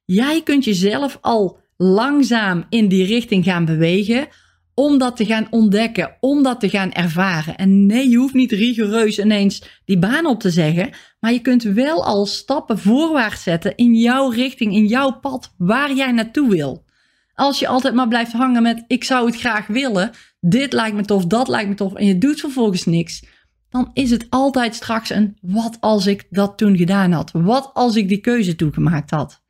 Jij 0.05 0.41
kunt 0.43 0.65
jezelf 0.65 1.17
al 1.21 1.59
langzaam 1.77 2.65
in 2.69 2.87
die 2.87 3.05
richting 3.05 3.43
gaan 3.43 3.65
bewegen 3.65 4.27
om 4.73 4.97
dat 4.97 5.15
te 5.15 5.25
gaan 5.25 5.47
ontdekken, 5.49 6.17
om 6.19 6.43
dat 6.43 6.59
te 6.59 6.69
gaan 6.69 6.91
ervaren. 6.91 7.55
En 7.55 7.85
nee, 7.85 8.09
je 8.09 8.17
hoeft 8.17 8.33
niet 8.33 8.51
rigoureus 8.51 9.19
ineens 9.19 9.81
die 9.85 9.99
baan 9.99 10.25
op 10.25 10.39
te 10.39 10.49
zeggen, 10.49 10.89
maar 11.19 11.33
je 11.33 11.39
kunt 11.39 11.63
wel 11.63 12.05
al 12.05 12.25
stappen 12.25 12.79
voorwaarts 12.79 13.43
zetten 13.43 13.75
in 13.75 13.95
jouw 13.95 14.29
richting, 14.29 14.73
in 14.73 14.85
jouw 14.85 15.11
pad, 15.11 15.53
waar 15.57 15.93
jij 15.93 16.11
naartoe 16.11 16.49
wil. 16.49 16.85
Als 17.33 17.59
je 17.59 17.67
altijd 17.67 17.93
maar 17.93 18.07
blijft 18.07 18.31
hangen 18.31 18.61
met 18.61 18.83
ik 18.87 19.03
zou 19.03 19.25
het 19.25 19.39
graag 19.39 19.67
willen, 19.67 20.11
dit 20.39 20.73
lijkt 20.73 20.95
me 20.95 21.05
tof, 21.05 21.25
dat 21.25 21.47
lijkt 21.47 21.69
me 21.69 21.75
tof 21.75 21.93
en 21.93 22.05
je 22.05 22.17
doet 22.17 22.39
vervolgens 22.39 22.85
niks, 22.85 23.23
dan 23.69 23.89
is 23.93 24.11
het 24.11 24.25
altijd 24.29 24.75
straks 24.75 25.09
een 25.09 25.37
wat 25.41 25.77
als 25.79 26.05
ik 26.05 26.27
dat 26.29 26.57
toen 26.57 26.77
gedaan 26.77 27.11
had? 27.11 27.31
Wat 27.33 27.69
als 27.73 27.95
ik 27.95 28.07
die 28.07 28.17
keuze 28.17 28.55
toegemaakt 28.55 29.09
had? 29.09 29.41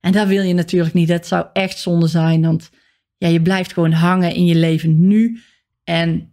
En 0.00 0.12
dat 0.12 0.26
wil 0.26 0.42
je 0.42 0.54
natuurlijk 0.54 0.94
niet. 0.94 1.08
Dat 1.08 1.26
zou 1.26 1.46
echt 1.52 1.78
zonde 1.78 2.06
zijn, 2.06 2.42
want 2.42 2.70
ja, 3.22 3.28
je 3.28 3.42
blijft 3.42 3.72
gewoon 3.72 3.92
hangen 3.92 4.34
in 4.34 4.46
je 4.46 4.54
leven 4.54 5.06
nu. 5.06 5.40
En 5.84 6.32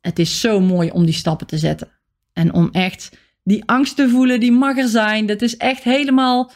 het 0.00 0.18
is 0.18 0.40
zo 0.40 0.60
mooi 0.60 0.90
om 0.90 1.04
die 1.04 1.14
stappen 1.14 1.46
te 1.46 1.58
zetten. 1.58 1.88
En 2.32 2.52
om 2.52 2.68
echt 2.72 3.18
die 3.42 3.62
angst 3.66 3.96
te 3.96 4.08
voelen, 4.08 4.40
die 4.40 4.52
mag 4.52 4.76
er 4.76 4.88
zijn. 4.88 5.26
Dat 5.26 5.42
is 5.42 5.56
echt 5.56 5.82
helemaal 5.82 6.52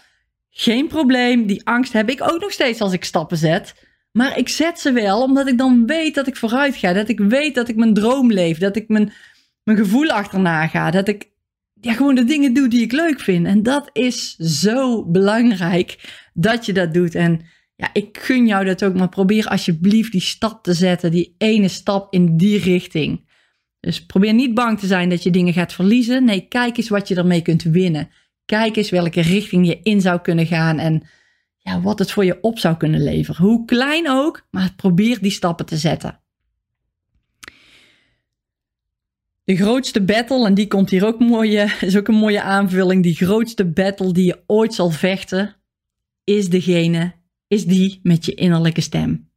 geen 0.51 0.89
probleem. 0.89 1.47
Die 1.47 1.67
angst 1.67 1.93
heb 1.93 2.11
ik 2.11 2.23
ook 2.23 2.41
nog 2.41 2.53
steeds 2.53 2.81
als 2.81 2.93
ik 2.93 3.05
stappen 3.05 3.37
zet. 3.37 3.75
Maar 4.13 4.39
ik 4.39 4.49
zet 4.49 4.81
ze 4.81 4.93
wel 4.93 5.23
omdat 5.23 5.49
ik 5.49 5.59
dan 5.59 5.87
weet 5.87 6.15
dat 6.15 6.27
ik 6.27 6.37
vooruit 6.37 6.77
ga. 6.77 6.93
Dat 6.93 7.09
ik 7.09 7.19
weet 7.19 7.55
dat 7.55 7.69
ik 7.69 7.77
mijn 7.77 7.95
droom 7.95 8.33
leef. 8.33 8.59
Dat 8.59 8.77
ik 8.77 8.89
mijn, 8.89 9.13
mijn 9.65 9.79
gevoel 9.79 10.11
achterna 10.11 10.67
ga. 10.67 10.91
Dat 10.91 11.09
ik 11.09 11.29
ja, 11.81 11.93
gewoon 11.93 12.15
de 12.15 12.25
dingen 12.25 12.55
doe 12.55 12.69
die 12.69 12.83
ik 12.83 12.93
leuk 12.93 13.21
vind. 13.21 13.47
En 13.47 13.63
dat 13.63 13.91
is 13.93 14.37
zo 14.37 15.05
belangrijk 15.05 16.19
dat 16.35 16.67
je 16.67 16.73
dat 16.73 16.95
doet. 16.95 17.15
En 17.15 17.41
ja, 17.75 17.91
ik 17.93 18.19
gun 18.19 18.47
jou 18.47 18.65
dat 18.65 18.85
ook, 18.85 18.95
maar 18.95 19.09
probeer 19.09 19.47
alsjeblieft 19.47 20.13
die 20.13 20.21
stap 20.21 20.63
te 20.63 20.75
zetten, 20.75 21.11
die 21.11 21.35
ene 21.39 21.69
stap 21.69 22.13
in 22.13 22.37
die 22.37 22.59
richting. 22.59 23.31
Dus 23.81 24.07
probeer 24.07 24.35
niet 24.35 24.55
bang 24.55 24.79
te 24.79 24.87
zijn 24.87 25.09
dat 25.09 25.23
je 25.23 25.31
dingen 25.31 25.53
gaat 25.53 25.73
verliezen. 25.73 26.25
Nee, 26.25 26.41
kijk 26.41 26.77
eens 26.77 26.89
wat 26.89 27.09
je 27.09 27.15
ermee 27.15 27.43
kunt 27.43 27.63
winnen. 27.63 28.11
Kijk 28.45 28.77
eens 28.77 28.91
welke 28.91 29.21
richting 29.21 29.67
je 29.67 29.81
in 29.83 30.01
zou 30.01 30.21
kunnen 30.21 30.47
gaan 30.47 30.79
en 30.79 31.07
ja, 31.59 31.81
wat 31.81 31.99
het 31.99 32.13
voor 32.13 32.25
je 32.25 32.39
op 32.41 32.59
zou 32.59 32.77
kunnen 32.77 33.03
leveren. 33.03 33.45
Hoe 33.45 33.65
klein 33.65 34.11
ook, 34.11 34.47
maar 34.51 34.73
probeer 34.77 35.19
die 35.21 35.31
stappen 35.31 35.67
te 35.67 35.77
zetten. 35.77 36.21
De 39.45 39.57
grootste 39.57 40.03
battle, 40.03 40.47
en 40.47 40.55
die 40.55 40.67
komt 40.67 40.91
hier 40.91 41.07
ook 41.07 41.19
mooie, 41.19 41.73
is 41.81 41.97
ook 41.97 42.09
een 42.09 42.15
mooie 42.15 42.43
aanvulling. 42.43 43.03
Die 43.03 43.15
grootste 43.15 43.71
battle 43.71 44.13
die 44.13 44.25
je 44.25 44.43
ooit 44.47 44.75
zal 44.75 44.91
vechten, 44.91 45.57
is 46.25 46.49
degene 46.49 47.22
is 47.53 47.65
die 47.65 48.01
met 48.03 48.25
je 48.25 48.35
innerlijke 48.35 48.81
stem. 48.81 49.31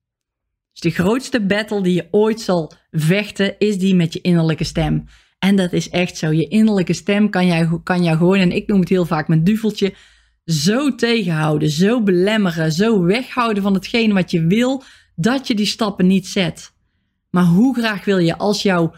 Dus 0.72 0.82
de 0.82 0.90
grootste 0.90 1.42
battle 1.46 1.82
die 1.82 1.94
je 1.94 2.08
ooit 2.12 2.42
zal 2.42 2.74
vechten, 2.92 3.60
is 3.60 3.78
die 3.78 3.96
met 3.96 4.14
je 4.14 4.22
innerlijke 4.22 4.64
stem. 4.64 5.06
En 5.40 5.56
dat 5.56 5.74
is 5.74 5.90
echt 5.90 6.18
zo. 6.18 6.32
Je 6.32 6.48
innerlijke 6.48 6.94
stem 6.94 7.30
kan 7.30 7.46
jou, 7.46 7.82
kan 7.84 8.04
jou 8.04 8.18
gewoon, 8.18 8.38
en 8.38 8.52
ik 8.52 8.68
noem 8.68 8.80
het 8.80 8.90
heel 8.90 9.06
vaak 9.06 9.28
mijn 9.28 9.44
duveltje, 9.44 9.94
zo 10.46 10.96
tegenhouden, 10.96 11.70
zo 11.70 12.04
belemmeren, 12.04 12.72
zo 12.72 13.02
weghouden 13.02 13.64
van 13.64 13.74
hetgeen 13.74 14.14
wat 14.14 14.32
je 14.32 14.46
wil, 14.46 14.84
dat 15.16 15.48
je 15.48 15.56
die 15.56 15.66
stappen 15.66 16.08
niet 16.08 16.28
zet. 16.28 16.74
Maar 17.30 17.46
hoe 17.46 17.78
graag 17.78 18.06
wil 18.06 18.18
je 18.18 18.38
als, 18.38 18.62
jouw 18.62 18.96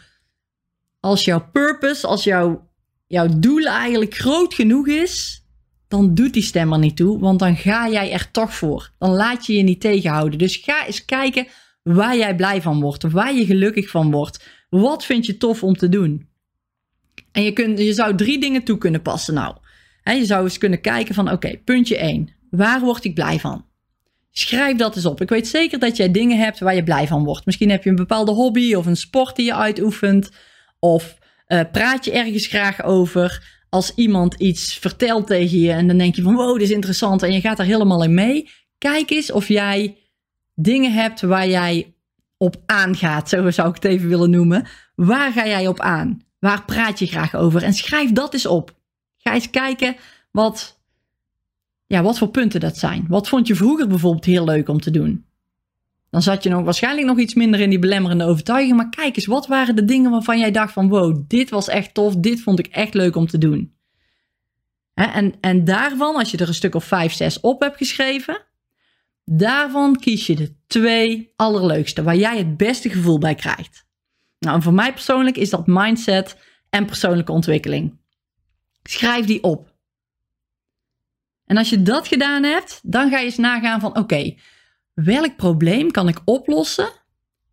als 0.99 1.25
jouw 1.25 1.49
purpose, 1.51 2.07
als 2.07 2.23
jouw, 2.23 2.69
jouw 3.07 3.27
doel 3.39 3.65
eigenlijk 3.65 4.15
groot 4.15 4.53
genoeg 4.53 4.87
is, 4.87 5.45
dan 5.87 6.15
doet 6.15 6.33
die 6.33 6.43
stem 6.43 6.73
er 6.73 6.79
niet 6.79 6.95
toe, 6.95 7.19
want 7.19 7.39
dan 7.39 7.55
ga 7.55 7.89
jij 7.89 8.11
er 8.11 8.31
toch 8.31 8.53
voor. 8.53 8.91
Dan 8.97 9.09
laat 9.09 9.45
je 9.45 9.53
je 9.53 9.63
niet 9.63 9.81
tegenhouden. 9.81 10.39
Dus 10.39 10.55
ga 10.55 10.85
eens 10.85 11.05
kijken 11.05 11.47
waar 11.83 12.17
jij 12.17 12.35
blij 12.35 12.61
van 12.61 12.81
wordt, 12.81 13.03
waar 13.03 13.33
je 13.33 13.45
gelukkig 13.45 13.89
van 13.89 14.11
wordt. 14.11 14.45
Wat 14.69 15.05
vind 15.05 15.25
je 15.25 15.37
tof 15.37 15.63
om 15.63 15.73
te 15.73 15.89
doen? 15.89 16.27
En 17.31 17.43
je, 17.43 17.51
kunt, 17.51 17.79
je 17.79 17.93
zou 17.93 18.15
drie 18.15 18.39
dingen 18.39 18.63
toe 18.63 18.77
kunnen 18.77 19.01
passen 19.01 19.33
nou. 19.33 19.55
je 20.03 20.25
zou 20.25 20.43
eens 20.43 20.57
kunnen 20.57 20.81
kijken 20.81 21.15
van 21.15 21.31
oké, 21.31 21.57
puntje 21.57 21.97
1. 21.97 22.29
Waar 22.49 22.79
word 22.79 23.03
ik 23.03 23.13
blij 23.13 23.39
van? 23.39 23.65
Schrijf 24.31 24.77
dat 24.77 24.95
eens 24.95 25.05
op. 25.05 25.21
Ik 25.21 25.29
weet 25.29 25.47
zeker 25.47 25.79
dat 25.79 25.97
jij 25.97 26.11
dingen 26.11 26.37
hebt 26.37 26.59
waar 26.59 26.75
je 26.75 26.83
blij 26.83 27.07
van 27.07 27.23
wordt. 27.23 27.45
Misschien 27.45 27.69
heb 27.69 27.83
je 27.83 27.89
een 27.89 27.95
bepaalde 27.95 28.31
hobby 28.31 28.73
of 28.73 28.85
een 28.85 28.97
sport 28.97 29.35
die 29.35 29.45
je 29.45 29.55
uitoefent. 29.55 30.31
Of 30.79 31.17
uh, 31.47 31.61
praat 31.71 32.05
je 32.05 32.11
ergens 32.11 32.47
graag 32.47 32.83
over 32.83 33.56
als 33.69 33.95
iemand 33.95 34.33
iets 34.33 34.73
vertelt 34.73 35.27
tegen 35.27 35.59
je 35.59 35.71
en 35.71 35.87
dan 35.87 35.97
denk 35.97 36.15
je 36.15 36.21
van 36.21 36.35
wow, 36.35 36.53
dit 36.53 36.67
is 36.67 36.75
interessant 36.75 37.23
en 37.23 37.33
je 37.33 37.41
gaat 37.41 37.59
er 37.59 37.65
helemaal 37.65 38.03
in 38.03 38.13
mee. 38.13 38.49
Kijk 38.77 39.09
eens 39.09 39.31
of 39.31 39.47
jij 39.47 39.97
dingen 40.55 40.93
hebt 40.93 41.21
waar 41.21 41.47
jij 41.47 41.93
op 42.37 42.55
aangaat, 42.65 43.29
zo 43.29 43.51
zou 43.51 43.69
ik 43.69 43.75
het 43.75 43.85
even 43.85 44.09
willen 44.09 44.29
noemen. 44.29 44.67
Waar 44.95 45.31
ga 45.31 45.47
jij 45.47 45.67
op 45.67 45.79
aan? 45.79 46.21
Waar 46.39 46.65
praat 46.65 46.99
je 46.99 47.07
graag 47.07 47.35
over? 47.35 47.63
En 47.63 47.73
schrijf 47.73 48.11
dat 48.11 48.33
eens 48.33 48.45
op. 48.45 48.75
Ga 49.17 49.33
eens 49.33 49.49
kijken 49.49 49.95
wat, 50.31 50.81
ja, 51.85 52.01
wat 52.01 52.17
voor 52.17 52.29
punten 52.29 52.59
dat 52.59 52.77
zijn. 52.77 53.05
Wat 53.07 53.27
vond 53.27 53.47
je 53.47 53.55
vroeger 53.55 53.87
bijvoorbeeld 53.87 54.25
heel 54.25 54.45
leuk 54.45 54.69
om 54.69 54.79
te 54.79 54.91
doen? 54.91 55.26
Dan 56.09 56.21
zat 56.21 56.43
je 56.43 56.49
nog 56.49 56.63
waarschijnlijk 56.63 57.07
nog 57.07 57.19
iets 57.19 57.33
minder 57.33 57.59
in 57.59 57.69
die 57.69 57.79
belemmerende 57.79 58.23
overtuiging. 58.25 58.75
Maar 58.75 58.89
kijk 58.89 59.15
eens, 59.15 59.25
wat 59.25 59.47
waren 59.47 59.75
de 59.75 59.85
dingen 59.85 60.11
waarvan 60.11 60.39
jij 60.39 60.51
dacht 60.51 60.73
van 60.73 60.89
wow, 60.89 61.23
dit 61.27 61.49
was 61.49 61.67
echt 61.67 61.93
tof, 61.93 62.15
dit 62.15 62.41
vond 62.41 62.59
ik 62.59 62.67
echt 62.67 62.93
leuk 62.93 63.15
om 63.15 63.27
te 63.27 63.37
doen. 63.37 63.75
en, 64.93 65.33
en 65.41 65.63
daarvan, 65.63 66.15
als 66.15 66.31
je 66.31 66.37
er 66.37 66.47
een 66.47 66.53
stuk 66.53 66.75
of 66.75 66.83
vijf, 66.83 67.13
zes 67.13 67.39
op 67.39 67.61
hebt 67.61 67.77
geschreven, 67.77 68.45
daarvan 69.25 69.95
kies 69.95 70.27
je 70.27 70.35
de 70.35 70.55
twee 70.67 71.33
allerleukste, 71.35 72.03
waar 72.03 72.15
jij 72.15 72.37
het 72.37 72.57
beste 72.57 72.89
gevoel 72.89 73.17
bij 73.17 73.35
krijgt. 73.35 73.85
Nou, 74.39 74.55
en 74.55 74.61
voor 74.61 74.73
mij 74.73 74.93
persoonlijk 74.93 75.37
is 75.37 75.49
dat 75.49 75.67
mindset 75.67 76.37
en 76.69 76.85
persoonlijke 76.85 77.31
ontwikkeling. 77.31 77.97
Schrijf 78.83 79.25
die 79.25 79.43
op. 79.43 79.75
En 81.45 81.57
als 81.57 81.69
je 81.69 81.81
dat 81.81 82.07
gedaan 82.07 82.43
hebt, 82.43 82.79
dan 82.83 83.09
ga 83.09 83.17
je 83.17 83.25
eens 83.25 83.37
nagaan 83.37 83.79
van 83.79 83.97
oké, 83.97 84.35
welk 85.03 85.35
probleem 85.35 85.91
kan 85.91 86.07
ik 86.07 86.21
oplossen 86.25 86.89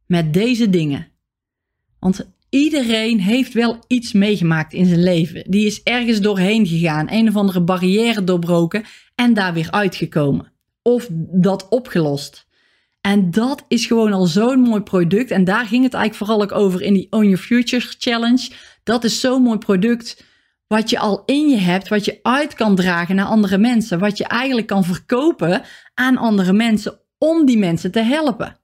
met 0.07 0.33
deze 0.33 0.71
dingen? 0.71 1.09
Want 1.99 2.31
iedereen 2.49 3.21
heeft 3.21 3.53
wel 3.53 3.79
iets 3.87 4.13
meegemaakt 4.13 4.73
in 4.73 4.87
zijn 4.87 5.03
leven. 5.03 5.51
Die 5.51 5.67
is 5.67 5.83
ergens 5.83 6.21
doorheen 6.21 6.67
gegaan, 6.67 7.11
een 7.11 7.29
of 7.29 7.37
andere 7.37 7.61
barrière 7.61 8.25
doorbroken 8.25 8.85
en 9.15 9.35
daar 9.35 9.55
weer 9.55 9.71
uitgekomen. 9.71 10.53
Of 10.83 11.09
dat 11.33 11.69
opgelost. 11.69 12.47
En 13.01 13.31
dat 13.31 13.65
is 13.69 13.87
gewoon 13.87 14.13
al 14.13 14.27
zo'n 14.27 14.61
mooi 14.61 14.81
product. 14.81 15.31
En 15.31 15.45
daar 15.45 15.67
ging 15.67 15.85
het 15.85 15.95
eigenlijk 15.95 16.15
vooral 16.15 16.43
ook 16.43 16.65
over 16.65 16.83
in 16.83 16.95
die 16.95 17.07
Own 17.11 17.25
Your 17.25 17.39
Future 17.39 17.87
Challenge. 17.99 18.51
Dat 18.83 19.05
is 19.05 19.21
zo'n 19.21 19.43
mooi 19.43 19.59
product 19.59 20.25
wat 20.67 20.91
je 20.91 20.99
al 20.99 21.23
in 21.27 21.49
je 21.49 21.59
hebt, 21.59 21.89
wat 21.89 22.05
je 22.05 22.19
uit 22.23 22.55
kan 22.55 22.75
dragen 22.77 23.15
naar 23.15 23.27
andere 23.27 23.59
mensen. 23.59 23.99
Wat 23.99 24.19
je 24.19 24.25
eigenlijk 24.25 24.67
kan 24.67 24.85
verkopen 24.85 25.63
aan 25.95 26.17
andere 26.17 26.53
mensen 26.53 26.99
om 27.25 27.47
die 27.47 27.59
mensen 27.59 27.91
te 27.91 28.01
helpen. 28.01 28.57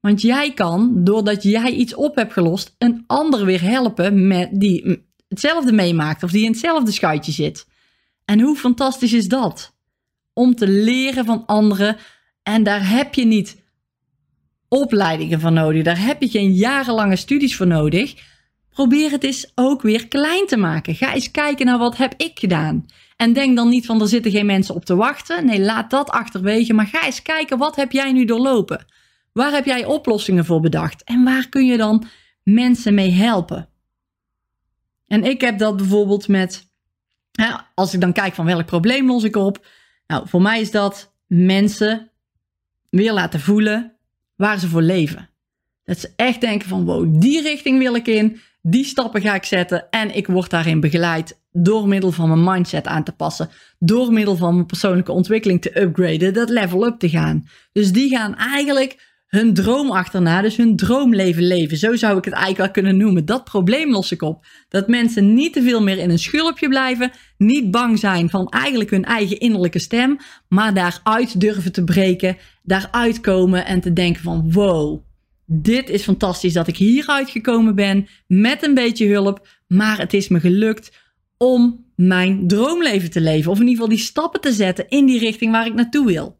Want 0.00 0.22
jij 0.22 0.54
kan, 0.54 1.04
doordat 1.04 1.42
jij 1.42 1.70
iets 1.70 1.94
op 1.94 2.16
hebt 2.16 2.32
gelost, 2.32 2.74
een 2.78 3.04
ander 3.06 3.44
weer 3.44 3.62
helpen 3.62 4.26
met 4.26 4.48
die 4.52 5.04
hetzelfde 5.28 5.72
meemaakt 5.72 6.22
of 6.22 6.30
die 6.30 6.44
in 6.44 6.50
hetzelfde 6.50 6.92
schuitje 6.92 7.32
zit. 7.32 7.66
En 8.24 8.40
hoe 8.40 8.56
fantastisch 8.56 9.12
is 9.12 9.28
dat? 9.28 9.74
Om 10.32 10.54
te 10.54 10.68
leren 10.68 11.24
van 11.24 11.46
anderen 11.46 11.96
en 12.42 12.62
daar 12.62 12.88
heb 12.88 13.14
je 13.14 13.24
niet 13.24 13.62
opleidingen 14.68 15.40
voor 15.40 15.52
nodig, 15.52 15.82
daar 15.84 16.04
heb 16.04 16.22
je 16.22 16.28
geen 16.28 16.52
jarenlange 16.52 17.16
studies 17.16 17.56
voor 17.56 17.66
nodig. 17.66 18.14
Probeer 18.70 19.10
het 19.10 19.24
eens 19.24 19.52
ook 19.54 19.82
weer 19.82 20.08
klein 20.08 20.46
te 20.46 20.56
maken. 20.56 20.94
Ga 20.94 21.14
eens 21.14 21.30
kijken 21.30 21.66
naar 21.66 21.78
wat 21.78 21.96
heb 21.96 22.14
ik 22.16 22.38
gedaan. 22.38 22.86
En 23.20 23.32
denk 23.32 23.56
dan 23.56 23.68
niet 23.68 23.86
van 23.86 24.00
er 24.00 24.08
zitten 24.08 24.30
geen 24.30 24.46
mensen 24.46 24.74
op 24.74 24.84
te 24.84 24.96
wachten. 24.96 25.46
Nee, 25.46 25.60
laat 25.60 25.90
dat 25.90 26.10
achterwege. 26.10 26.72
Maar 26.72 26.86
ga 26.86 27.04
eens 27.04 27.22
kijken, 27.22 27.58
wat 27.58 27.76
heb 27.76 27.92
jij 27.92 28.12
nu 28.12 28.24
doorlopen? 28.24 28.84
Waar 29.32 29.52
heb 29.52 29.64
jij 29.64 29.84
oplossingen 29.84 30.44
voor 30.44 30.60
bedacht? 30.60 31.04
En 31.04 31.24
waar 31.24 31.48
kun 31.48 31.66
je 31.66 31.76
dan 31.76 32.06
mensen 32.42 32.94
mee 32.94 33.10
helpen? 33.10 33.68
En 35.06 35.24
ik 35.24 35.40
heb 35.40 35.58
dat 35.58 35.76
bijvoorbeeld 35.76 36.28
met, 36.28 36.70
als 37.74 37.94
ik 37.94 38.00
dan 38.00 38.12
kijk 38.12 38.34
van 38.34 38.44
welk 38.44 38.66
probleem 38.66 39.06
los 39.06 39.24
ik 39.24 39.36
op. 39.36 39.66
Nou, 40.06 40.28
voor 40.28 40.42
mij 40.42 40.60
is 40.60 40.70
dat 40.70 41.14
mensen 41.26 42.10
weer 42.90 43.12
laten 43.12 43.40
voelen 43.40 43.96
waar 44.36 44.58
ze 44.58 44.68
voor 44.68 44.82
leven. 44.82 45.28
Dat 45.84 45.98
ze 45.98 46.12
echt 46.16 46.40
denken 46.40 46.68
van 46.68 46.84
wow, 46.84 47.20
die 47.20 47.42
richting 47.42 47.78
wil 47.78 47.94
ik 47.94 48.06
in. 48.06 48.40
Die 48.62 48.84
stappen 48.84 49.20
ga 49.20 49.34
ik 49.34 49.44
zetten 49.44 49.90
en 49.90 50.16
ik 50.16 50.26
word 50.26 50.50
daarin 50.50 50.80
begeleid 50.80 51.39
door 51.52 51.88
middel 51.88 52.12
van 52.12 52.28
mijn 52.28 52.44
mindset 52.44 52.86
aan 52.86 53.04
te 53.04 53.12
passen. 53.12 53.50
Door 53.78 54.12
middel 54.12 54.36
van 54.36 54.54
mijn 54.54 54.66
persoonlijke 54.66 55.12
ontwikkeling 55.12 55.60
te 55.60 55.80
upgraden, 55.80 56.34
dat 56.34 56.48
level 56.48 56.86
up 56.86 56.98
te 56.98 57.08
gaan. 57.08 57.48
Dus 57.72 57.92
die 57.92 58.08
gaan 58.08 58.36
eigenlijk 58.36 59.08
hun 59.26 59.54
droom 59.54 59.90
achterna, 59.90 60.42
dus 60.42 60.56
hun 60.56 60.76
droomleven 60.76 61.46
leven. 61.46 61.76
Zo 61.76 61.96
zou 61.96 62.18
ik 62.18 62.24
het 62.24 62.34
eigenlijk 62.34 62.62
wel 62.62 62.70
kunnen 62.70 62.96
noemen. 62.96 63.24
Dat 63.24 63.44
probleem 63.44 63.90
los 63.90 64.12
ik 64.12 64.22
op. 64.22 64.46
Dat 64.68 64.88
mensen 64.88 65.34
niet 65.34 65.52
te 65.52 65.62
veel 65.62 65.82
meer 65.82 65.98
in 65.98 66.10
een 66.10 66.18
schulpje 66.18 66.68
blijven, 66.68 67.10
niet 67.38 67.70
bang 67.70 67.98
zijn 67.98 68.30
van 68.30 68.48
eigenlijk 68.48 68.90
hun 68.90 69.04
eigen 69.04 69.38
innerlijke 69.38 69.78
stem, 69.78 70.16
maar 70.48 70.74
daaruit 70.74 71.40
durven 71.40 71.72
te 71.72 71.84
breken, 71.84 72.36
daaruit 72.62 73.20
komen 73.20 73.66
en 73.66 73.80
te 73.80 73.92
denken 73.92 74.22
van 74.22 74.52
wow, 74.52 75.02
dit 75.46 75.88
is 75.88 76.02
fantastisch 76.02 76.52
dat 76.52 76.68
ik 76.68 76.76
hieruit 76.76 77.30
gekomen 77.30 77.74
ben 77.74 78.08
met 78.26 78.62
een 78.62 78.74
beetje 78.74 79.06
hulp, 79.06 79.46
maar 79.66 79.98
het 79.98 80.14
is 80.14 80.28
me 80.28 80.40
gelukt 80.40 80.99
om 81.42 81.84
mijn 81.96 82.48
droomleven 82.48 83.10
te 83.10 83.20
leven. 83.20 83.50
Of 83.50 83.60
in 83.60 83.68
ieder 83.68 83.82
geval 83.82 83.96
die 83.96 84.04
stappen 84.04 84.40
te 84.40 84.52
zetten 84.52 84.88
in 84.88 85.06
die 85.06 85.18
richting 85.18 85.52
waar 85.52 85.66
ik 85.66 85.74
naartoe 85.74 86.06
wil. 86.06 86.38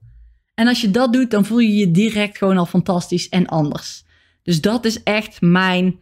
En 0.55 0.69
als 0.69 0.81
je 0.81 0.91
dat 0.91 1.13
doet, 1.13 1.31
dan 1.31 1.45
voel 1.45 1.59
je 1.59 1.75
je 1.75 1.91
direct 1.91 2.39
gewoon 2.39 2.57
al 2.57 2.67
fantastisch 2.67 3.29
en 3.29 3.47
anders. 3.47 4.05
Dus 4.43 4.61
dat 4.61 4.85
is 4.85 5.03
echt 5.03 5.41
mijn 5.41 6.01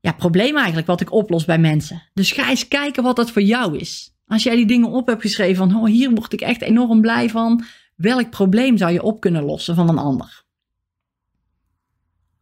ja, 0.00 0.12
probleem 0.12 0.56
eigenlijk, 0.56 0.86
wat 0.86 1.00
ik 1.00 1.12
oplos 1.12 1.44
bij 1.44 1.58
mensen. 1.58 2.02
Dus 2.12 2.32
ga 2.32 2.50
eens 2.50 2.68
kijken 2.68 3.02
wat 3.02 3.16
dat 3.16 3.30
voor 3.30 3.42
jou 3.42 3.78
is. 3.78 4.16
Als 4.26 4.42
jij 4.42 4.56
die 4.56 4.66
dingen 4.66 4.90
op 4.90 5.06
hebt 5.06 5.22
geschreven 5.22 5.56
van, 5.56 5.76
oh, 5.76 5.86
hier 5.86 6.10
word 6.10 6.32
ik 6.32 6.40
echt 6.40 6.62
enorm 6.62 7.00
blij 7.00 7.30
van. 7.30 7.64
Welk 7.96 8.30
probleem 8.30 8.76
zou 8.76 8.92
je 8.92 9.02
op 9.02 9.20
kunnen 9.20 9.44
lossen 9.44 9.74
van 9.74 9.88
een 9.88 9.98
ander? 9.98 10.44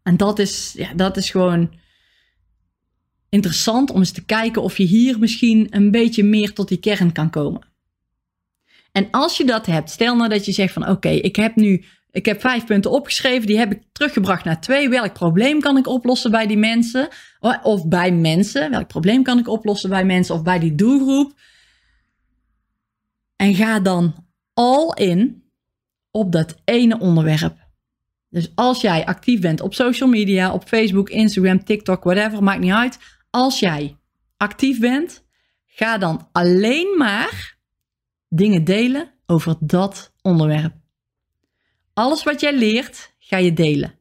En 0.03 0.17
dat 0.17 0.39
is, 0.39 0.73
ja, 0.77 0.95
dat 0.95 1.17
is 1.17 1.31
gewoon 1.31 1.81
interessant 3.33 3.91
om 3.91 3.99
eens 3.99 4.11
te 4.11 4.25
kijken 4.25 4.63
of 4.63 4.77
je 4.77 4.85
hier 4.85 5.19
misschien 5.19 5.67
een 5.71 5.91
beetje 5.91 6.25
meer 6.25 6.53
tot 6.53 6.69
die 6.69 6.79
kern 6.79 7.13
kan 7.13 7.31
komen. 7.31 7.67
En 8.93 9.09
als 9.11 9.37
je 9.37 9.45
dat 9.45 9.67
hebt, 9.67 9.91
stel 9.91 10.17
nou 10.17 10.29
dat 10.29 10.45
je 10.45 10.53
zegt 10.53 10.73
van 10.73 10.89
oké, 10.89 11.09
ik 11.09 11.37
heb 11.37 11.57
nu 11.57 11.85
ik 12.11 12.27
heb 12.27 12.41
vijf 12.41 12.65
punten 12.65 12.91
opgeschreven, 12.91 13.47
die 13.47 13.59
heb 13.59 13.73
ik 13.73 13.83
teruggebracht 13.93 14.45
naar 14.45 14.61
twee. 14.61 14.89
Welk 14.89 15.13
probleem 15.13 15.61
kan 15.61 15.77
ik 15.77 15.87
oplossen 15.87 16.31
bij 16.31 16.47
die 16.47 16.57
mensen? 16.57 17.09
Of 17.63 17.89
bij 17.89 18.13
mensen. 18.13 18.71
Welk 18.71 18.87
probleem 18.87 19.23
kan 19.23 19.39
ik 19.39 19.49
oplossen 19.49 19.91
bij 19.91 20.05
mensen 20.05 20.35
of 20.35 20.43
bij 20.43 20.59
die 20.59 20.75
doelgroep? 20.75 21.33
En 23.37 23.55
ga 23.55 23.81
dan 23.81 24.15
all 24.55 24.93
in 24.95 25.43
op 26.11 26.33
dat 26.33 26.55
ene 26.65 26.99
onderwerp. 26.99 27.57
Dus 28.29 28.53
als 28.55 28.81
jij 28.81 29.07
actief 29.07 29.41
bent 29.41 29.61
op 29.61 29.75
social 29.75 30.09
media, 30.09 30.53
op 30.53 30.69
Facebook, 30.69 31.11
Instagram, 31.11 31.65
TikTok, 31.65 32.05
whatever, 32.05 32.43
maakt 32.43 32.61
niet 32.61 32.73
uit. 32.73 32.99
Als 33.35 33.59
jij 33.59 33.97
actief 34.37 34.79
bent, 34.81 35.25
ga 35.67 35.99
dan 35.99 36.29
alleen 36.33 36.97
maar 36.99 37.59
dingen 38.29 38.65
delen 38.65 39.11
over 39.27 39.57
dat 39.61 40.13
onderwerp. 40.23 40.75
Alles 41.95 42.23
wat 42.23 42.41
jij 42.41 42.59
leert, 42.59 43.15
ga 43.19 43.37
je 43.37 43.53
delen. 43.53 43.95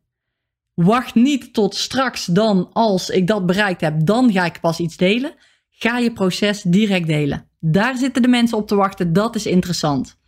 Wacht 0.74 1.16
niet 1.16 1.54
tot 1.54 1.76
straks 1.76 2.26
dan, 2.26 2.70
als 2.74 3.10
ik 3.10 3.28
dat 3.28 3.46
bereikt 3.46 3.82
heb, 3.82 4.06
dan 4.06 4.32
ga 4.32 4.46
ik 4.46 4.60
pas 4.60 4.80
iets 4.80 4.98
delen. 4.98 5.36
Ga 5.70 5.98
je 5.98 6.14
proces 6.14 6.62
direct 6.62 7.08
delen. 7.08 7.48
Daar 7.60 7.98
zitten 7.98 8.22
de 8.22 8.28
mensen 8.28 8.58
op 8.58 8.68
te 8.68 8.76
wachten, 8.76 9.14
dat 9.14 9.36
is 9.36 9.46
interessant. 9.46 10.20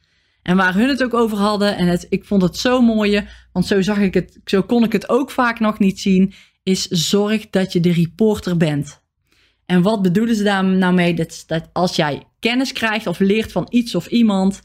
En 0.42 0.58
waar 0.58 0.74
hun 0.74 0.90
het 0.90 1.04
ook 1.04 1.14
over 1.14 1.38
hadden, 1.38 1.78
en 1.78 1.88
het, 1.88 2.06
ik 2.10 2.26
vond 2.26 2.42
het 2.42 2.58
zo 2.58 2.82
mooi, 2.82 3.28
want 3.52 3.66
zo 3.66 3.82
zag 3.82 3.98
ik 3.98 4.14
het, 4.14 4.40
zo 4.46 4.62
kon 4.62 4.84
ik 4.84 4.92
het 4.92 5.10
ook 5.10 5.32
vaak 5.32 5.60
nog 5.60 5.80
niet 5.80 6.00
zien, 6.00 6.34
is 6.64 6.88
zorg 6.88 7.50
dat 7.50 7.74
je 7.74 7.80
de 7.80 7.92
reporter 7.92 8.58
bent. 8.58 9.02
En 9.66 9.82
wat 9.82 10.02
bedoelen 10.02 10.36
ze 10.36 10.44
daar 10.44 10.64
nou 10.66 10.94
mee? 10.94 11.14
Dat, 11.14 11.44
dat 11.48 11.70
als 11.74 11.96
jij 11.96 12.24
kennis 12.40 12.74
krijgt 12.74 13.08
of 13.08 13.20
leert 13.20 13.52
van 13.52 13.68
iets 13.70 13.96
of 13.96 14.08
iemand, 14.08 14.62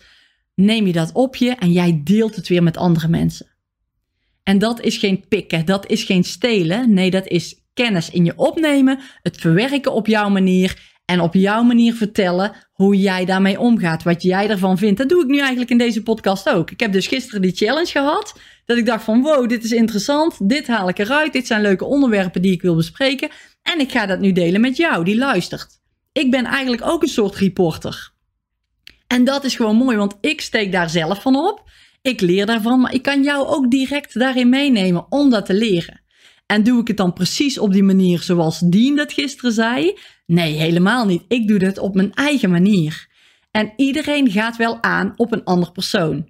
neem 0.55 0.87
je 0.87 0.93
dat 0.93 1.13
op 1.13 1.37
je 1.37 1.51
en 1.51 1.73
jij 1.73 2.01
deelt 2.05 2.37
het 2.37 2.49
weer 2.49 2.63
met 2.63 2.77
andere 2.77 3.09
mensen. 3.09 3.47
En 4.43 4.59
dat 4.59 4.81
is 4.81 4.97
geen 4.97 5.29
pikken, 5.29 5.67
dat 5.67 5.87
is 5.87 6.05
geen 6.05 6.25
stelen. 6.25 6.93
Nee, 6.95 7.11
dat 7.11 7.27
is 7.27 7.63
kennis 7.75 8.11
in 8.11 8.25
je 8.25 8.37
opnemen, 8.37 9.01
het 9.23 9.37
verwerken 9.37 9.93
op 9.93 10.07
jouw 10.07 10.29
manier 10.29 10.98
en 11.11 11.21
op 11.21 11.35
jouw 11.35 11.63
manier 11.63 11.95
vertellen 11.95 12.53
hoe 12.73 12.97
jij 12.97 13.25
daarmee 13.25 13.61
omgaat, 13.61 14.03
wat 14.03 14.23
jij 14.23 14.49
ervan 14.49 14.79
vindt. 14.79 14.99
Dat 14.99 15.09
doe 15.09 15.23
ik 15.23 15.29
nu 15.29 15.39
eigenlijk 15.39 15.71
in 15.71 15.79
deze 15.79 16.03
podcast 16.03 16.49
ook. 16.49 16.71
Ik 16.71 16.81
heb 16.81 16.93
dus 16.93 17.07
gisteren 17.07 17.43
die 17.43 17.57
challenge 17.57 17.91
gehad, 17.91 18.41
dat 18.65 18.77
ik 18.77 18.87
dacht 18.87 19.05
van 19.05 19.23
wow, 19.23 19.49
dit 19.49 19.65
is 19.65 19.71
interessant, 19.71 20.49
dit 20.49 20.67
haal 20.67 20.89
ik 20.89 20.99
eruit, 20.99 21.33
dit 21.33 21.47
zijn 21.47 21.61
leuke 21.61 21.85
onderwerpen 21.85 22.43
die 22.43 22.53
ik 22.53 22.63
wil 22.63 22.77
bespreken 22.77 23.29
en 23.63 23.81
ik 23.81 23.91
ga 23.91 24.07
dat 24.07 24.21
nu 24.21 24.33
delen 24.33 24.61
met 24.61 24.77
jou 24.77 25.05
die 25.05 25.17
luistert. 25.17 25.81
Ik 26.13 26.31
ben 26.31 26.45
eigenlijk 26.45 26.83
ook 26.85 27.03
een 27.03 27.09
soort 27.09 27.37
reporter. 27.37 28.13
En 29.07 29.25
dat 29.25 29.45
is 29.45 29.57
gewoon 29.57 29.77
mooi, 29.77 29.97
want 29.97 30.17
ik 30.21 30.41
steek 30.41 30.73
daar 30.73 30.91
zelf 30.91 31.23
van 31.23 31.37
op. 31.37 31.71
Ik 32.03 32.21
leer 32.21 32.47
daarvan, 32.47 32.81
maar 32.81 32.95
ik 32.95 33.03
kan 33.03 33.23
jou 33.23 33.47
ook 33.47 33.71
direct 33.71 34.19
daarin 34.19 34.49
meenemen 34.49 35.07
om 35.09 35.31
dat 35.31 35.47
te 35.47 35.55
leren. 35.55 36.01
En 36.49 36.63
doe 36.63 36.81
ik 36.81 36.89
het 36.89 36.97
dan 36.97 37.13
precies 37.13 37.59
op 37.59 37.73
die 37.73 37.83
manier 37.83 38.23
zoals 38.23 38.59
Dien 38.59 38.97
dat 38.97 39.13
gisteren 39.13 39.53
zei? 39.53 39.99
Nee, 40.27 40.55
helemaal 40.55 41.07
niet. 41.07 41.25
Ik 41.29 41.49
doe 41.49 41.65
het 41.65 41.79
op 41.79 41.95
mijn 41.95 42.15
eigen 42.15 42.51
manier. 42.51 43.07
En 43.51 43.73
iedereen 43.77 44.31
gaat 44.31 44.57
wel 44.57 44.83
aan 44.83 45.13
op 45.17 45.33
een 45.33 45.45
ander 45.45 45.73
persoon. 45.73 46.29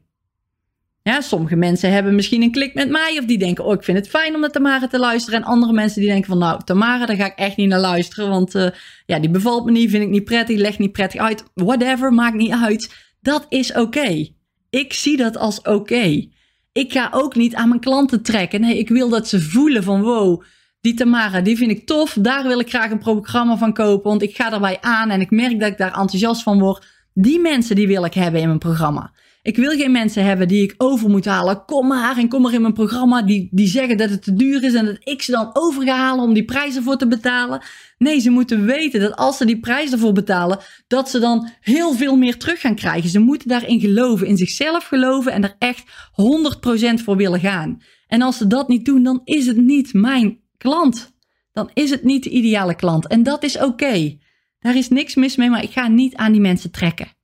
Ja, 1.02 1.20
sommige 1.20 1.56
mensen 1.56 1.92
hebben 1.92 2.14
misschien 2.14 2.42
een 2.42 2.50
klik 2.50 2.74
met 2.74 2.90
mij 2.90 3.16
of 3.18 3.24
die 3.24 3.38
denken, 3.38 3.64
oh 3.64 3.72
ik 3.72 3.84
vind 3.84 3.98
het 3.98 4.08
fijn 4.08 4.34
om 4.34 4.40
naar 4.40 4.50
Tamara 4.50 4.86
te 4.86 4.98
luisteren. 4.98 5.40
En 5.40 5.46
andere 5.46 5.72
mensen 5.72 6.00
die 6.00 6.10
denken 6.10 6.28
van, 6.28 6.38
nou 6.38 6.64
Tamara, 6.64 7.06
daar 7.06 7.16
ga 7.16 7.26
ik 7.26 7.38
echt 7.38 7.56
niet 7.56 7.68
naar 7.68 7.80
luisteren, 7.80 8.28
want 8.28 8.54
uh, 8.54 8.68
ja, 9.06 9.18
die 9.18 9.30
bevalt 9.30 9.64
me 9.64 9.70
niet, 9.70 9.90
vind 9.90 10.02
ik 10.02 10.08
niet 10.08 10.24
prettig, 10.24 10.58
legt 10.58 10.78
niet 10.78 10.92
prettig 10.92 11.20
uit, 11.20 11.44
whatever, 11.54 12.12
maakt 12.12 12.36
niet 12.36 12.52
uit. 12.52 12.94
Dat 13.20 13.46
is 13.48 13.72
oké. 13.72 14.28
Ik 14.70 14.92
zie 14.92 15.16
dat 15.16 15.36
als 15.36 15.62
oké. 15.62 16.28
Ik 16.78 16.92
ga 16.92 17.08
ook 17.12 17.34
niet 17.34 17.54
aan 17.54 17.68
mijn 17.68 17.80
klanten 17.80 18.22
trekken. 18.22 18.60
Nee, 18.60 18.78
ik 18.78 18.88
wil 18.88 19.08
dat 19.08 19.28
ze 19.28 19.40
voelen 19.40 19.82
van, 19.82 20.02
wow, 20.02 20.42
die 20.80 20.94
Tamara, 20.94 21.40
die 21.40 21.56
vind 21.56 21.70
ik 21.70 21.86
tof, 21.86 22.16
daar 22.20 22.46
wil 22.46 22.58
ik 22.58 22.68
graag 22.68 22.90
een 22.90 22.98
programma 22.98 23.56
van 23.56 23.72
kopen, 23.72 24.10
want 24.10 24.22
ik 24.22 24.36
ga 24.36 24.52
erbij 24.52 24.78
aan 24.80 25.10
en 25.10 25.20
ik 25.20 25.30
merk 25.30 25.60
dat 25.60 25.68
ik 25.68 25.78
daar 25.78 25.98
enthousiast 25.98 26.42
van 26.42 26.58
word. 26.58 26.86
Die 27.14 27.40
mensen 27.40 27.76
die 27.76 27.86
wil 27.86 28.04
ik 28.04 28.14
hebben 28.14 28.40
in 28.40 28.46
mijn 28.46 28.58
programma. 28.58 29.12
Ik 29.42 29.56
wil 29.56 29.70
geen 29.70 29.92
mensen 29.92 30.24
hebben 30.24 30.48
die 30.48 30.62
ik 30.62 30.74
over 30.76 31.10
moet 31.10 31.24
halen. 31.24 31.64
Kom 31.64 31.86
maar 31.86 32.18
en 32.18 32.28
kom 32.28 32.42
maar 32.42 32.52
in 32.52 32.60
mijn 32.60 32.72
programma. 32.72 33.22
Die, 33.22 33.48
die 33.50 33.66
zeggen 33.66 33.96
dat 33.96 34.10
het 34.10 34.22
te 34.22 34.34
duur 34.34 34.64
is 34.64 34.74
en 34.74 34.84
dat 34.84 34.96
ik 35.00 35.22
ze 35.22 35.30
dan 35.30 35.50
over 35.52 35.82
ga 35.82 35.96
halen 35.96 36.24
om 36.24 36.34
die 36.34 36.44
prijzen 36.44 36.82
voor 36.82 36.96
te 36.96 37.08
betalen. 37.08 37.62
Nee, 37.98 38.20
ze 38.20 38.30
moeten 38.30 38.64
weten 38.64 39.00
dat 39.00 39.16
als 39.16 39.36
ze 39.36 39.44
die 39.44 39.60
prijs 39.60 39.92
ervoor 39.92 40.12
betalen, 40.12 40.58
dat 40.86 41.10
ze 41.10 41.18
dan 41.18 41.48
heel 41.60 41.92
veel 41.92 42.16
meer 42.16 42.36
terug 42.36 42.60
gaan 42.60 42.74
krijgen. 42.74 43.10
Ze 43.10 43.18
moeten 43.18 43.48
daarin 43.48 43.80
geloven, 43.80 44.26
in 44.26 44.36
zichzelf 44.36 44.84
geloven 44.84 45.32
en 45.32 45.42
er 45.42 45.56
echt 45.58 45.84
100% 47.00 47.02
voor 47.04 47.16
willen 47.16 47.40
gaan. 47.40 47.82
En 48.06 48.22
als 48.22 48.36
ze 48.36 48.46
dat 48.46 48.68
niet 48.68 48.84
doen, 48.84 49.02
dan 49.02 49.20
is 49.24 49.46
het 49.46 49.56
niet 49.56 49.92
mijn 49.92 50.40
klant. 50.56 51.16
Dan 51.52 51.70
is 51.74 51.90
het 51.90 52.04
niet 52.04 52.22
de 52.22 52.30
ideale 52.30 52.74
klant. 52.74 53.06
En 53.06 53.22
dat 53.22 53.42
is 53.42 53.58
oké. 53.58 54.18
Daar 54.58 54.76
is 54.76 54.88
niks 54.88 55.14
mis 55.14 55.36
mee, 55.36 55.50
maar 55.50 55.62
ik 55.62 55.70
ga 55.70 55.88
niet 55.88 56.14
aan 56.14 56.32
die 56.32 56.40
mensen 56.40 56.70
trekken. 56.70 57.16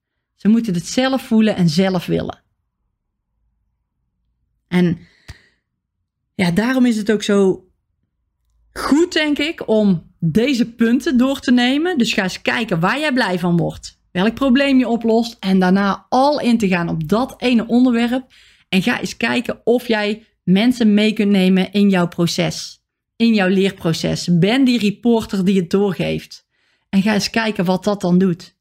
Ze 0.45 0.51
moeten 0.51 0.75
het 0.75 0.87
zelf 0.87 1.23
voelen 1.23 1.57
en 1.57 1.69
zelf 1.69 2.07
willen. 2.07 2.43
En 4.69 4.99
ja, 6.35 6.51
daarom 6.51 6.87
is 6.87 6.97
het 6.97 7.13
ook 7.13 7.23
zo 7.23 7.69
goed, 8.73 9.13
denk 9.13 9.39
ik, 9.39 9.69
om 9.69 10.15
deze 10.19 10.75
punten 10.75 11.19
door 11.19 11.41
te 11.41 11.53
nemen. 11.53 11.99
Dus 11.99 12.13
ga 12.13 12.23
eens 12.23 12.43
kijken 12.43 12.81
waar 12.81 12.99
jij 12.99 13.13
blij 13.13 13.39
van 13.39 13.57
wordt. 13.57 14.01
Welk 14.11 14.35
probleem 14.35 14.79
je 14.79 14.89
oplost. 14.89 15.37
En 15.41 15.59
daarna 15.59 16.07
al 16.09 16.41
in 16.41 16.59
te 16.59 16.69
gaan 16.69 16.89
op 16.89 17.09
dat 17.09 17.35
ene 17.39 17.67
onderwerp. 17.67 18.33
En 18.69 18.83
ga 18.83 19.01
eens 19.01 19.17
kijken 19.17 19.61
of 19.65 19.89
jij 19.89 20.27
mensen 20.43 20.95
mee 20.95 21.13
kunt 21.13 21.31
nemen 21.31 21.73
in 21.73 21.91
jouw 21.91 22.09
proces. 22.09 22.83
In 23.17 23.35
jouw 23.35 23.49
leerproces. 23.49 24.39
Ben 24.39 24.65
die 24.65 24.79
reporter 24.79 25.45
die 25.45 25.61
het 25.61 25.71
doorgeeft. 25.71 26.47
En 26.89 27.03
ga 27.03 27.15
eens 27.15 27.31
kijken 27.31 27.65
wat 27.65 27.85
dat 27.85 28.01
dan 28.01 28.19
doet. 28.19 28.55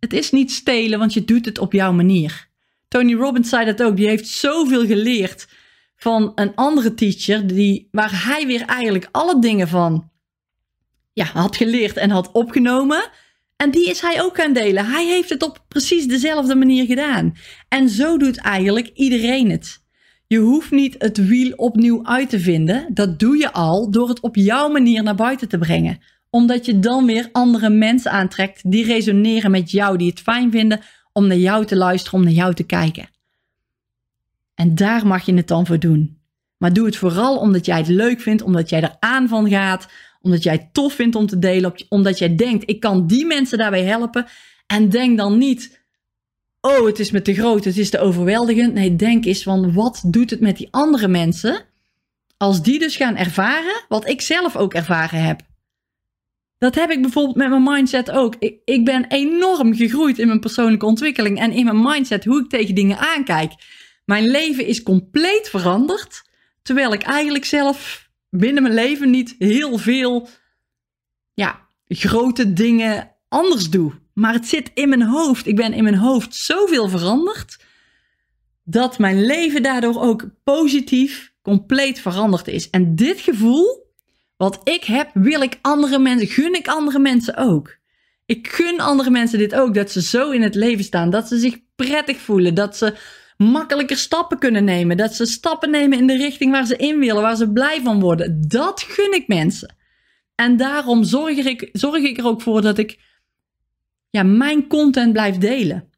Het 0.00 0.12
is 0.12 0.30
niet 0.30 0.52
stelen, 0.52 0.98
want 0.98 1.14
je 1.14 1.24
doet 1.24 1.44
het 1.44 1.58
op 1.58 1.72
jouw 1.72 1.92
manier. 1.92 2.48
Tony 2.88 3.14
Robbins 3.14 3.48
zei 3.48 3.64
dat 3.64 3.82
ook. 3.82 3.96
Die 3.96 4.08
heeft 4.08 4.26
zoveel 4.26 4.86
geleerd 4.86 5.48
van 5.96 6.32
een 6.34 6.54
andere 6.54 6.94
teacher, 6.94 7.46
die, 7.46 7.88
waar 7.90 8.24
hij 8.24 8.46
weer 8.46 8.62
eigenlijk 8.62 9.08
alle 9.10 9.40
dingen 9.40 9.68
van 9.68 10.10
ja, 11.12 11.24
had 11.24 11.56
geleerd 11.56 11.96
en 11.96 12.10
had 12.10 12.32
opgenomen. 12.32 13.10
En 13.56 13.70
die 13.70 13.90
is 13.90 14.00
hij 14.00 14.22
ook 14.22 14.36
gaan 14.36 14.52
delen. 14.52 14.86
Hij 14.86 15.06
heeft 15.06 15.28
het 15.28 15.42
op 15.42 15.64
precies 15.68 16.06
dezelfde 16.06 16.54
manier 16.54 16.86
gedaan. 16.86 17.36
En 17.68 17.88
zo 17.88 18.18
doet 18.18 18.36
eigenlijk 18.36 18.90
iedereen 18.94 19.50
het. 19.50 19.82
Je 20.26 20.38
hoeft 20.38 20.70
niet 20.70 20.94
het 20.98 21.26
wiel 21.26 21.52
opnieuw 21.56 22.04
uit 22.04 22.30
te 22.30 22.40
vinden. 22.40 22.86
Dat 22.94 23.18
doe 23.18 23.36
je 23.36 23.52
al 23.52 23.90
door 23.90 24.08
het 24.08 24.20
op 24.20 24.36
jouw 24.36 24.68
manier 24.68 25.02
naar 25.02 25.14
buiten 25.14 25.48
te 25.48 25.58
brengen 25.58 25.98
omdat 26.30 26.66
je 26.66 26.78
dan 26.78 27.06
weer 27.06 27.28
andere 27.32 27.70
mensen 27.70 28.10
aantrekt 28.10 28.70
die 28.70 28.84
resoneren 28.84 29.50
met 29.50 29.70
jou, 29.70 29.96
die 29.96 30.10
het 30.10 30.20
fijn 30.20 30.50
vinden 30.50 30.80
om 31.12 31.26
naar 31.26 31.36
jou 31.36 31.66
te 31.66 31.76
luisteren, 31.76 32.18
om 32.18 32.24
naar 32.24 32.34
jou 32.34 32.54
te 32.54 32.62
kijken. 32.62 33.08
En 34.54 34.74
daar 34.74 35.06
mag 35.06 35.26
je 35.26 35.34
het 35.34 35.48
dan 35.48 35.66
voor 35.66 35.78
doen. 35.78 36.18
Maar 36.56 36.72
doe 36.72 36.86
het 36.86 36.96
vooral 36.96 37.36
omdat 37.36 37.66
jij 37.66 37.78
het 37.78 37.88
leuk 37.88 38.20
vindt, 38.20 38.42
omdat 38.42 38.68
jij 38.68 38.82
er 38.82 38.96
aan 38.98 39.28
van 39.28 39.48
gaat, 39.48 39.88
omdat 40.20 40.42
jij 40.42 40.52
het 40.52 40.74
tof 40.74 40.92
vindt 40.92 41.16
om 41.16 41.26
te 41.26 41.38
delen, 41.38 41.74
omdat 41.88 42.18
jij 42.18 42.36
denkt, 42.36 42.70
ik 42.70 42.80
kan 42.80 43.06
die 43.06 43.26
mensen 43.26 43.58
daarbij 43.58 43.84
helpen. 43.84 44.26
En 44.66 44.88
denk 44.88 45.18
dan 45.18 45.38
niet, 45.38 45.80
oh, 46.60 46.86
het 46.86 46.98
is 46.98 47.10
me 47.10 47.22
te 47.22 47.34
groot, 47.34 47.64
het 47.64 47.76
is 47.76 47.90
te 47.90 47.98
overweldigend. 47.98 48.74
Nee, 48.74 48.96
denk 48.96 49.24
eens 49.24 49.42
van, 49.42 49.72
wat 49.72 50.02
doet 50.06 50.30
het 50.30 50.40
met 50.40 50.56
die 50.56 50.68
andere 50.70 51.08
mensen 51.08 51.64
als 52.36 52.62
die 52.62 52.78
dus 52.78 52.96
gaan 52.96 53.16
ervaren 53.16 53.84
wat 53.88 54.08
ik 54.08 54.20
zelf 54.20 54.56
ook 54.56 54.74
ervaren 54.74 55.24
heb? 55.24 55.49
Dat 56.60 56.74
heb 56.74 56.90
ik 56.90 57.02
bijvoorbeeld 57.02 57.36
met 57.36 57.48
mijn 57.48 57.62
mindset 57.62 58.10
ook. 58.10 58.34
Ik, 58.38 58.60
ik 58.64 58.84
ben 58.84 59.06
enorm 59.06 59.74
gegroeid 59.74 60.18
in 60.18 60.26
mijn 60.26 60.40
persoonlijke 60.40 60.86
ontwikkeling 60.86 61.38
en 61.38 61.52
in 61.52 61.64
mijn 61.64 61.82
mindset, 61.82 62.24
hoe 62.24 62.40
ik 62.40 62.48
tegen 62.48 62.74
dingen 62.74 62.98
aankijk. 62.98 63.52
Mijn 64.04 64.30
leven 64.30 64.66
is 64.66 64.82
compleet 64.82 65.48
veranderd, 65.48 66.22
terwijl 66.62 66.92
ik 66.92 67.02
eigenlijk 67.02 67.44
zelf 67.44 68.08
binnen 68.30 68.62
mijn 68.62 68.74
leven 68.74 69.10
niet 69.10 69.34
heel 69.38 69.78
veel 69.78 70.28
ja, 71.34 71.68
grote 71.86 72.52
dingen 72.52 73.10
anders 73.28 73.70
doe. 73.70 73.92
Maar 74.14 74.32
het 74.32 74.46
zit 74.46 74.70
in 74.74 74.88
mijn 74.88 75.02
hoofd. 75.02 75.46
Ik 75.46 75.56
ben 75.56 75.72
in 75.72 75.82
mijn 75.82 75.98
hoofd 75.98 76.34
zoveel 76.34 76.88
veranderd. 76.88 77.64
Dat 78.64 78.98
mijn 78.98 79.24
leven 79.24 79.62
daardoor 79.62 80.00
ook 80.00 80.28
positief 80.44 81.32
compleet 81.42 82.00
veranderd 82.00 82.48
is. 82.48 82.70
En 82.70 82.94
dit 82.94 83.20
gevoel, 83.20 83.89
wat 84.40 84.60
ik 84.64 84.84
heb, 84.84 85.10
wil 85.14 85.42
ik 85.42 85.58
andere 85.60 85.98
mensen, 85.98 86.28
gun 86.28 86.54
ik 86.54 86.68
andere 86.68 86.98
mensen 86.98 87.36
ook. 87.36 87.76
Ik 88.26 88.48
gun 88.48 88.80
andere 88.80 89.10
mensen 89.10 89.38
dit 89.38 89.54
ook, 89.54 89.74
dat 89.74 89.90
ze 89.90 90.02
zo 90.02 90.30
in 90.30 90.42
het 90.42 90.54
leven 90.54 90.84
staan, 90.84 91.10
dat 91.10 91.28
ze 91.28 91.38
zich 91.38 91.58
prettig 91.76 92.18
voelen, 92.18 92.54
dat 92.54 92.76
ze 92.76 92.96
makkelijker 93.36 93.96
stappen 93.96 94.38
kunnen 94.38 94.64
nemen, 94.64 94.96
dat 94.96 95.14
ze 95.14 95.26
stappen 95.26 95.70
nemen 95.70 95.98
in 95.98 96.06
de 96.06 96.16
richting 96.16 96.52
waar 96.52 96.66
ze 96.66 96.76
in 96.76 96.98
willen, 96.98 97.22
waar 97.22 97.36
ze 97.36 97.52
blij 97.52 97.80
van 97.82 98.00
worden. 98.00 98.44
Dat 98.48 98.80
gun 98.80 99.12
ik 99.12 99.28
mensen. 99.28 99.76
En 100.34 100.56
daarom 100.56 101.04
zorg 101.04 101.36
ik, 101.36 101.68
zorg 101.72 102.02
ik 102.02 102.18
er 102.18 102.26
ook 102.26 102.42
voor 102.42 102.62
dat 102.62 102.78
ik 102.78 102.98
ja, 104.10 104.22
mijn 104.22 104.66
content 104.66 105.12
blijf 105.12 105.38
delen. 105.38 105.89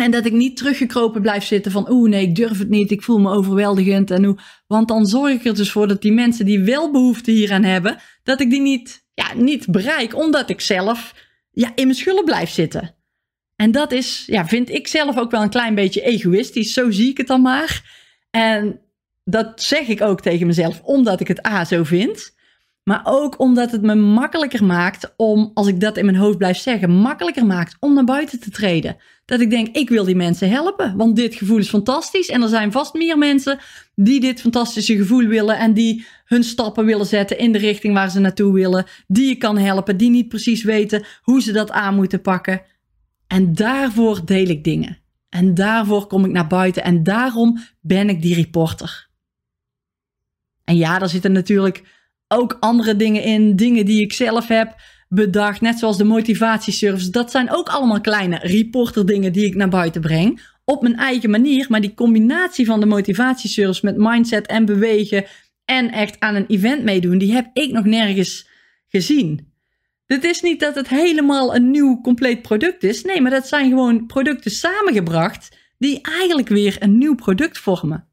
En 0.00 0.10
dat 0.10 0.26
ik 0.26 0.32
niet 0.32 0.56
teruggekropen 0.56 1.22
blijf 1.22 1.44
zitten 1.44 1.72
van, 1.72 1.90
oeh 1.90 2.10
nee, 2.10 2.22
ik 2.22 2.34
durf 2.34 2.58
het 2.58 2.68
niet, 2.68 2.90
ik 2.90 3.02
voel 3.02 3.18
me 3.18 3.30
overweldigend. 3.30 4.10
En 4.10 4.24
hoe, 4.24 4.38
want 4.66 4.88
dan 4.88 5.06
zorg 5.06 5.32
ik 5.32 5.44
er 5.44 5.54
dus 5.54 5.70
voor 5.70 5.88
dat 5.88 6.02
die 6.02 6.12
mensen 6.12 6.44
die 6.44 6.60
wel 6.60 6.90
behoefte 6.90 7.30
hieraan 7.30 7.62
hebben, 7.62 7.98
dat 8.22 8.40
ik 8.40 8.50
die 8.50 8.60
niet, 8.60 9.06
ja, 9.14 9.34
niet 9.34 9.66
bereik, 9.70 10.16
omdat 10.16 10.50
ik 10.50 10.60
zelf 10.60 11.14
ja, 11.50 11.72
in 11.74 11.84
mijn 11.84 11.98
schulden 11.98 12.24
blijf 12.24 12.50
zitten. 12.50 12.94
En 13.56 13.70
dat 13.70 13.92
is, 13.92 14.24
ja, 14.26 14.46
vind 14.46 14.70
ik 14.70 14.86
zelf 14.86 15.18
ook 15.18 15.30
wel 15.30 15.42
een 15.42 15.50
klein 15.50 15.74
beetje 15.74 16.02
egoïstisch, 16.02 16.72
zo 16.72 16.90
zie 16.90 17.10
ik 17.10 17.16
het 17.16 17.26
dan 17.26 17.42
maar. 17.42 17.82
En 18.30 18.80
dat 19.24 19.62
zeg 19.62 19.86
ik 19.86 20.00
ook 20.00 20.20
tegen 20.20 20.46
mezelf, 20.46 20.80
omdat 20.82 21.20
ik 21.20 21.28
het 21.28 21.46
A 21.46 21.64
zo 21.64 21.84
vind. 21.84 22.35
Maar 22.88 23.00
ook 23.04 23.38
omdat 23.38 23.70
het 23.70 23.82
me 23.82 23.94
makkelijker 23.94 24.64
maakt 24.64 25.14
om, 25.16 25.50
als 25.54 25.66
ik 25.66 25.80
dat 25.80 25.96
in 25.96 26.04
mijn 26.04 26.16
hoofd 26.16 26.38
blijf 26.38 26.58
zeggen, 26.58 26.90
makkelijker 26.90 27.46
maakt 27.46 27.76
om 27.80 27.94
naar 27.94 28.04
buiten 28.04 28.40
te 28.40 28.50
treden. 28.50 28.96
Dat 29.24 29.40
ik 29.40 29.50
denk, 29.50 29.76
ik 29.76 29.88
wil 29.88 30.04
die 30.04 30.16
mensen 30.16 30.50
helpen, 30.50 30.96
want 30.96 31.16
dit 31.16 31.34
gevoel 31.34 31.58
is 31.58 31.68
fantastisch. 31.68 32.28
En 32.28 32.42
er 32.42 32.48
zijn 32.48 32.72
vast 32.72 32.94
meer 32.94 33.18
mensen 33.18 33.58
die 33.94 34.20
dit 34.20 34.40
fantastische 34.40 34.96
gevoel 34.96 35.26
willen 35.26 35.58
en 35.58 35.74
die 35.74 36.06
hun 36.24 36.44
stappen 36.44 36.84
willen 36.84 37.06
zetten 37.06 37.38
in 37.38 37.52
de 37.52 37.58
richting 37.58 37.94
waar 37.94 38.10
ze 38.10 38.20
naartoe 38.20 38.52
willen. 38.52 38.86
Die 39.06 39.28
je 39.28 39.36
kan 39.36 39.58
helpen, 39.58 39.96
die 39.96 40.10
niet 40.10 40.28
precies 40.28 40.62
weten 40.62 41.04
hoe 41.22 41.42
ze 41.42 41.52
dat 41.52 41.70
aan 41.70 41.94
moeten 41.94 42.20
pakken. 42.20 42.62
En 43.26 43.54
daarvoor 43.54 44.24
deel 44.24 44.46
ik 44.48 44.64
dingen. 44.64 44.98
En 45.28 45.54
daarvoor 45.54 46.06
kom 46.06 46.24
ik 46.24 46.30
naar 46.30 46.46
buiten 46.46 46.84
en 46.84 47.02
daarom 47.02 47.58
ben 47.80 48.08
ik 48.08 48.22
die 48.22 48.34
reporter. 48.34 49.08
En 50.64 50.76
ja, 50.76 50.98
daar 50.98 51.08
zitten 51.08 51.32
natuurlijk 51.32 51.94
ook 52.28 52.56
andere 52.60 52.96
dingen 52.96 53.22
in, 53.22 53.56
dingen 53.56 53.84
die 53.84 54.00
ik 54.00 54.12
zelf 54.12 54.48
heb 54.48 54.74
bedacht, 55.08 55.60
net 55.60 55.78
zoals 55.78 55.96
de 55.96 56.04
motivatieservice. 56.04 57.10
Dat 57.10 57.30
zijn 57.30 57.50
ook 57.50 57.68
allemaal 57.68 58.00
kleine 58.00 58.38
reporter 58.42 59.06
dingen 59.06 59.32
die 59.32 59.46
ik 59.46 59.54
naar 59.54 59.68
buiten 59.68 60.00
breng. 60.00 60.54
Op 60.64 60.82
mijn 60.82 60.96
eigen 60.96 61.30
manier, 61.30 61.66
maar 61.68 61.80
die 61.80 61.94
combinatie 61.94 62.66
van 62.66 62.80
de 62.80 62.86
motivatieservice 62.86 63.84
met 63.84 63.96
mindset 63.96 64.46
en 64.46 64.64
bewegen 64.64 65.24
en 65.64 65.90
echt 65.90 66.20
aan 66.20 66.34
een 66.34 66.46
event 66.46 66.84
meedoen, 66.84 67.18
die 67.18 67.32
heb 67.32 67.50
ik 67.52 67.72
nog 67.72 67.84
nergens 67.84 68.48
gezien. 68.88 69.52
Dit 70.06 70.24
is 70.24 70.42
niet 70.42 70.60
dat 70.60 70.74
het 70.74 70.88
helemaal 70.88 71.54
een 71.54 71.70
nieuw 71.70 72.00
compleet 72.00 72.42
product 72.42 72.82
is. 72.82 73.02
Nee, 73.02 73.20
maar 73.20 73.30
dat 73.30 73.48
zijn 73.48 73.68
gewoon 73.68 74.06
producten 74.06 74.50
samengebracht 74.50 75.56
die 75.78 76.00
eigenlijk 76.02 76.48
weer 76.48 76.76
een 76.78 76.98
nieuw 76.98 77.14
product 77.14 77.58
vormen. 77.58 78.08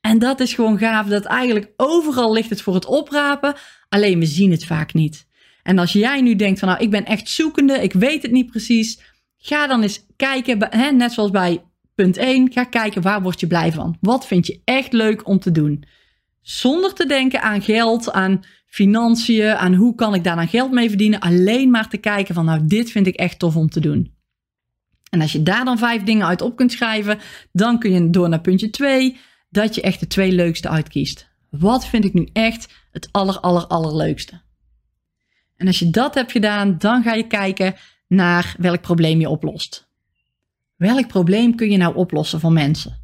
En 0.00 0.18
dat 0.18 0.40
is 0.40 0.54
gewoon 0.54 0.78
gaaf, 0.78 1.06
dat 1.06 1.24
eigenlijk 1.24 1.72
overal 1.76 2.32
ligt 2.32 2.50
het 2.50 2.62
voor 2.62 2.74
het 2.74 2.86
oprapen, 2.86 3.54
alleen 3.88 4.18
we 4.18 4.26
zien 4.26 4.50
het 4.50 4.64
vaak 4.64 4.94
niet. 4.94 5.26
En 5.62 5.78
als 5.78 5.92
jij 5.92 6.20
nu 6.20 6.36
denkt 6.36 6.58
van 6.58 6.68
nou, 6.68 6.80
ik 6.80 6.90
ben 6.90 7.04
echt 7.04 7.28
zoekende, 7.28 7.82
ik 7.82 7.92
weet 7.92 8.22
het 8.22 8.30
niet 8.30 8.50
precies, 8.50 9.00
ga 9.38 9.66
dan 9.66 9.82
eens 9.82 10.06
kijken, 10.16 10.66
hè, 10.70 10.90
net 10.90 11.12
zoals 11.12 11.30
bij 11.30 11.62
punt 11.94 12.16
1, 12.16 12.52
ga 12.52 12.64
kijken 12.64 13.02
waar 13.02 13.22
word 13.22 13.40
je 13.40 13.46
blij 13.46 13.72
van? 13.72 13.96
Wat 14.00 14.26
vind 14.26 14.46
je 14.46 14.60
echt 14.64 14.92
leuk 14.92 15.28
om 15.28 15.38
te 15.38 15.52
doen? 15.52 15.84
Zonder 16.40 16.94
te 16.94 17.06
denken 17.06 17.42
aan 17.42 17.62
geld, 17.62 18.12
aan 18.12 18.40
financiën, 18.66 19.54
aan 19.54 19.74
hoe 19.74 19.94
kan 19.94 20.14
ik 20.14 20.24
daar 20.24 20.36
dan 20.36 20.48
geld 20.48 20.70
mee 20.70 20.88
verdienen, 20.88 21.20
alleen 21.20 21.70
maar 21.70 21.88
te 21.88 21.96
kijken 21.96 22.34
van 22.34 22.44
nou, 22.44 22.66
dit 22.66 22.90
vind 22.90 23.06
ik 23.06 23.14
echt 23.14 23.38
tof 23.38 23.56
om 23.56 23.68
te 23.68 23.80
doen. 23.80 24.14
En 25.10 25.20
als 25.20 25.32
je 25.32 25.42
daar 25.42 25.64
dan 25.64 25.78
vijf 25.78 26.02
dingen 26.02 26.26
uit 26.26 26.40
op 26.40 26.56
kunt 26.56 26.72
schrijven, 26.72 27.18
dan 27.52 27.78
kun 27.78 27.92
je 27.92 28.10
door 28.10 28.28
naar 28.28 28.40
puntje 28.40 28.70
2 28.70 29.16
dat 29.50 29.74
je 29.74 29.80
echt 29.80 30.00
de 30.00 30.06
twee 30.06 30.32
leukste 30.32 30.68
uitkiest. 30.68 31.28
Wat 31.50 31.86
vind 31.86 32.04
ik 32.04 32.12
nu 32.12 32.28
echt 32.32 32.68
het 32.90 33.08
aller, 33.10 33.40
aller, 33.40 33.66
allerleukste? 33.66 34.40
En 35.56 35.66
als 35.66 35.78
je 35.78 35.90
dat 35.90 36.14
hebt 36.14 36.32
gedaan, 36.32 36.78
dan 36.78 37.02
ga 37.02 37.14
je 37.14 37.26
kijken 37.26 37.76
naar 38.06 38.54
welk 38.58 38.80
probleem 38.80 39.20
je 39.20 39.28
oplost. 39.28 39.88
Welk 40.76 41.06
probleem 41.06 41.54
kun 41.54 41.70
je 41.70 41.76
nou 41.76 41.94
oplossen 41.94 42.40
voor 42.40 42.52
mensen? 42.52 42.98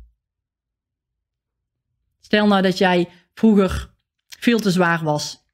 Stel 2.21 2.47
nou 2.47 2.63
dat 2.63 2.79
jij 2.79 3.09
vroeger 3.35 3.91
veel 4.27 4.59
te 4.59 4.71
zwaar 4.71 5.05
was 5.05 5.45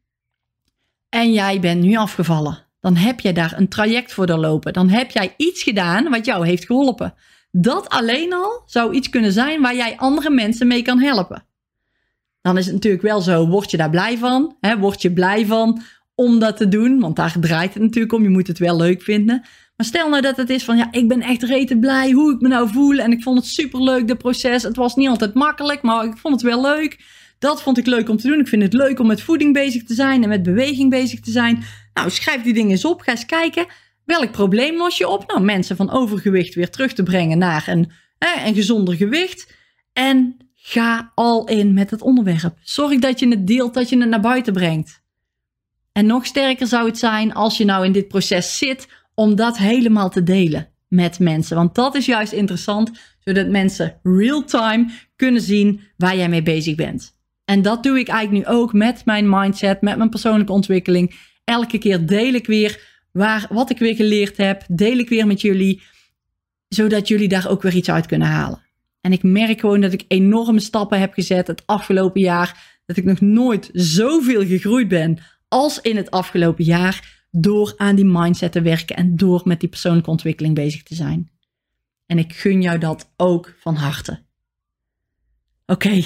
en 1.09 1.33
jij 1.33 1.61
bent 1.61 1.83
nu 1.83 1.97
afgevallen. 1.97 2.67
Dan 2.81 2.97
heb 2.97 3.21
jij 3.21 3.33
daar 3.33 3.59
een 3.59 3.69
traject 3.69 4.13
voor 4.13 4.27
doorlopen. 4.27 4.73
Dan 4.73 4.89
heb 4.89 5.11
jij 5.11 5.35
iets 5.37 5.63
gedaan 5.63 6.11
wat 6.11 6.25
jou 6.25 6.47
heeft 6.47 6.67
geholpen. 6.67 7.15
Dat 7.55 7.89
alleen 7.89 8.33
al 8.33 8.63
zou 8.67 8.95
iets 8.95 9.09
kunnen 9.09 9.33
zijn 9.33 9.61
waar 9.61 9.77
jij 9.77 9.97
andere 9.97 10.31
mensen 10.31 10.67
mee 10.67 10.83
kan 10.83 11.01
helpen. 11.01 11.47
Dan 12.41 12.59
is 12.59 12.65
het 12.65 12.75
natuurlijk 12.75 13.03
wel 13.03 13.21
zo, 13.21 13.49
word 13.49 13.71
je 13.71 13.77
daar 13.77 13.91
blij 13.91 14.19
van? 14.19 14.57
Hè? 14.61 14.79
Word 14.79 15.03
je 15.03 15.13
blij 15.13 15.47
van 15.47 15.83
om 16.15 16.39
dat 16.39 16.57
te 16.57 16.69
doen? 16.69 17.01
Want 17.01 17.17
daar 17.17 17.37
draait 17.41 17.75
het 17.75 17.83
natuurlijk 17.83 18.13
om, 18.13 18.23
je 18.23 18.29
moet 18.29 18.47
het 18.47 18.59
wel 18.59 18.77
leuk 18.77 19.03
vinden. 19.03 19.45
Maar 19.77 19.87
stel 19.87 20.09
nou 20.09 20.23
dat 20.23 20.37
het 20.37 20.51
is 20.51 20.65
van, 20.65 20.77
ja, 20.77 20.89
ik 20.91 21.09
ben 21.09 21.21
echt 21.21 21.43
rete 21.43 21.79
blij 21.79 22.11
hoe 22.11 22.35
ik 22.35 22.41
me 22.41 22.49
nou 22.49 22.69
voel. 22.69 22.99
En 22.99 23.13
ik 23.13 23.23
vond 23.23 23.39
het 23.39 23.47
superleuk, 23.47 24.09
de 24.09 24.17
proces. 24.17 24.63
Het 24.63 24.77
was 24.77 24.95
niet 24.95 25.09
altijd 25.09 25.35
makkelijk, 25.35 25.83
maar 25.83 26.05
ik 26.05 26.17
vond 26.17 26.35
het 26.35 26.43
wel 26.43 26.63
leuk. 26.63 27.05
Dat 27.39 27.63
vond 27.63 27.79
ik 27.79 27.87
leuk 27.87 28.09
om 28.09 28.17
te 28.17 28.29
doen. 28.29 28.41
Ik 28.41 28.49
vind 28.49 28.63
het 28.63 28.73
leuk 28.73 28.99
om 28.99 29.07
met 29.07 29.23
voeding 29.23 29.53
bezig 29.53 29.85
te 29.85 29.95
zijn 29.95 30.23
en 30.23 30.29
met 30.29 30.43
beweging 30.43 30.91
bezig 30.91 31.21
te 31.21 31.31
zijn. 31.31 31.65
Nou, 31.95 32.11
schrijf 32.11 32.43
die 32.43 32.55
dingen 32.55 32.71
eens 32.71 32.85
op. 32.85 33.01
Ga 33.01 33.11
eens 33.11 33.27
kijken. 33.27 33.67
Welk 34.05 34.31
probleem 34.31 34.77
los 34.77 34.99
je 34.99 35.09
op? 35.09 35.27
Nou, 35.27 35.41
mensen 35.41 35.77
van 35.77 35.91
overgewicht 35.91 36.55
weer 36.55 36.71
terug 36.71 36.93
te 36.93 37.03
brengen 37.03 37.39
naar 37.39 37.69
een, 37.69 37.91
hè, 38.19 38.47
een 38.47 38.55
gezonder 38.55 38.95
gewicht. 38.95 39.55
En 39.93 40.37
ga 40.55 41.13
al 41.15 41.49
in 41.49 41.75
met 41.75 41.91
het 41.91 42.03
onderwerp. 42.03 42.59
Zorg 42.63 42.99
dat 42.99 43.19
je 43.19 43.29
het 43.29 43.47
deelt, 43.47 43.75
dat 43.75 43.89
je 43.89 43.99
het 43.99 44.09
naar 44.09 44.21
buiten 44.21 44.53
brengt. 44.53 45.03
En 45.93 46.07
nog 46.07 46.27
sterker 46.27 46.67
zou 46.67 46.87
het 46.87 46.99
zijn 46.99 47.35
als 47.35 47.57
je 47.57 47.65
nou 47.65 47.85
in 47.85 47.93
dit 47.93 48.09
proces 48.09 48.59
zit 48.59 48.89
om 49.15 49.35
dat 49.35 49.59
helemaal 49.59 50.11
te 50.11 50.23
delen 50.23 50.69
met 50.89 51.19
mensen. 51.19 51.57
Want 51.57 51.75
dat 51.75 51.95
is 51.95 52.07
juist 52.07 52.33
interessant, 52.33 52.91
zodat 53.19 53.49
mensen 53.49 53.99
real-time 54.03 54.91
kunnen 55.17 55.41
zien 55.41 55.81
waar 55.97 56.17
jij 56.17 56.29
mee 56.29 56.43
bezig 56.43 56.75
bent. 56.75 57.17
En 57.45 57.63
dat 57.63 57.83
doe 57.83 57.99
ik 57.99 58.09
eigenlijk 58.09 58.47
nu 58.47 58.55
ook 58.55 58.73
met 58.73 59.05
mijn 59.05 59.29
mindset, 59.29 59.81
met 59.81 59.97
mijn 59.97 60.11
persoonlijke 60.11 60.53
ontwikkeling. 60.53 61.15
Elke 61.45 61.79
keer 61.79 62.07
deel 62.07 62.35
ik 62.35 62.47
weer 62.47 62.92
waar, 63.13 63.47
wat 63.51 63.71
ik 63.71 63.79
weer 63.79 63.95
geleerd 63.95 64.37
heb, 64.37 64.65
deel 64.69 64.99
ik 64.99 65.09
weer 65.09 65.27
met 65.27 65.41
jullie, 65.41 65.83
zodat 66.69 67.09
jullie 67.09 67.29
daar 67.29 67.49
ook 67.49 67.63
weer 67.63 67.75
iets 67.75 67.91
uit 67.91 68.07
kunnen 68.07 68.29
halen. 68.29 68.63
En 69.01 69.13
ik 69.13 69.23
merk 69.23 69.61
gewoon 69.61 69.81
dat 69.81 69.93
ik 69.93 70.05
enorme 70.09 70.61
stappen 70.61 71.01
heb 71.01 71.13
gezet 71.13 71.47
het 71.47 71.63
afgelopen 71.67 72.21
jaar, 72.21 72.81
dat 72.87 72.97
ik 72.97 73.05
nog 73.05 73.21
nooit 73.21 73.71
zoveel 73.73 74.47
gegroeid 74.47 74.89
ben 74.89 75.19
als 75.49 75.81
in 75.81 75.97
het 75.97 76.11
afgelopen 76.11 76.65
jaar, 76.65 77.27
door 77.31 77.75
aan 77.77 77.97
die 77.97 78.05
mindset 78.05 78.53
te 78.53 78.63
werken 78.63 78.97
en 78.97 79.17
door 79.17 79.41
met 79.45 79.61
die 79.61 79.69
persoonlijke 79.69 80.11
ontwikkeling 80.11 80.55
bezig 80.55 80.83
te 80.83 80.95
zijn. 80.95 81.31
En 82.07 82.19
ik 82.19 82.33
gun 82.33 82.63
jou 82.63 82.79
dat 82.79 83.13
ook 83.17 83.55
van 83.59 83.75
harte. 83.75 84.23
Oké, 85.73 86.03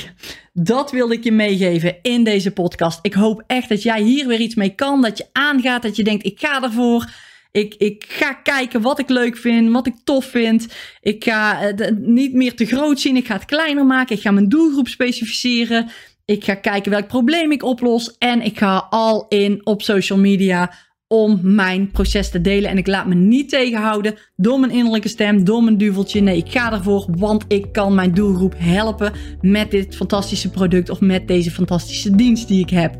dat 0.52 0.90
wilde 0.90 1.14
ik 1.14 1.24
je 1.24 1.33
meegeven 1.33 1.96
in 2.02 2.24
deze 2.24 2.50
podcast. 2.50 2.98
Ik 3.02 3.14
hoop 3.14 3.42
echt 3.46 3.68
dat 3.68 3.83
jij 3.83 4.02
hier 4.02 4.26
weer 4.26 4.40
iets 4.40 4.55
mee 4.55 4.74
kan. 4.74 5.02
Dat 5.02 5.18
je 5.18 5.26
aangaat, 5.33 5.83
dat 5.83 5.96
je 5.96 6.05
denkt: 6.05 6.24
ik 6.24 6.40
ga 6.40 6.62
ervoor. 6.62 7.11
Ik, 7.52 7.74
ik 7.74 8.05
ga 8.09 8.33
kijken 8.33 8.81
wat 8.81 8.98
ik 8.98 9.09
leuk 9.09 9.37
vind, 9.37 9.72
wat 9.72 9.87
ik 9.87 9.94
tof 10.05 10.24
vind. 10.24 10.66
Ik 11.00 11.24
ga 11.24 11.57
het 11.59 11.98
niet 11.98 12.33
meer 12.33 12.55
te 12.55 12.66
groot 12.66 13.00
zien. 13.00 13.16
Ik 13.16 13.26
ga 13.26 13.35
het 13.35 13.44
kleiner 13.44 13.87
maken. 13.87 14.16
Ik 14.16 14.22
ga 14.22 14.31
mijn 14.31 14.48
doelgroep 14.48 14.88
specificeren. 14.88 15.90
Ik 16.24 16.44
ga 16.44 16.55
kijken 16.55 16.90
welk 16.90 17.07
probleem 17.07 17.52
ik 17.52 17.62
oplos. 17.62 18.18
En 18.18 18.42
ik 18.42 18.59
ga 18.59 18.87
al 18.90 19.26
in 19.29 19.66
op 19.66 19.83
social 19.83 20.18
media 20.18 20.72
om 21.09 21.40
mijn 21.42 21.90
proces 21.90 22.31
te 22.31 22.40
delen. 22.40 22.71
En 22.71 22.79
ik 22.79 22.87
laat 22.87 23.07
me 23.07 23.14
niet 23.14 23.49
tegenhouden 23.49 24.14
door 24.37 24.61
mijn 24.61 24.73
innerlijke 24.73 25.09
stem, 25.09 25.45
door 25.45 25.62
mijn 25.62 25.79
duveltje. 25.79 26.21
Nee, 26.21 26.37
ik 26.37 26.51
ga 26.51 26.73
ervoor, 26.73 27.07
want 27.11 27.45
ik 27.49 27.73
kan 27.73 27.95
mijn 27.95 28.14
doelgroep 28.14 28.55
helpen 28.57 29.12
met 29.40 29.71
dit 29.71 29.97
fantastische 29.97 30.51
product 30.51 30.90
of 30.90 31.01
met 31.01 31.29
deze 31.29 31.51
fantastische 31.51 32.16
dienst 32.16 32.49
die 32.49 32.61
ik 32.61 32.71
heb. 32.71 32.99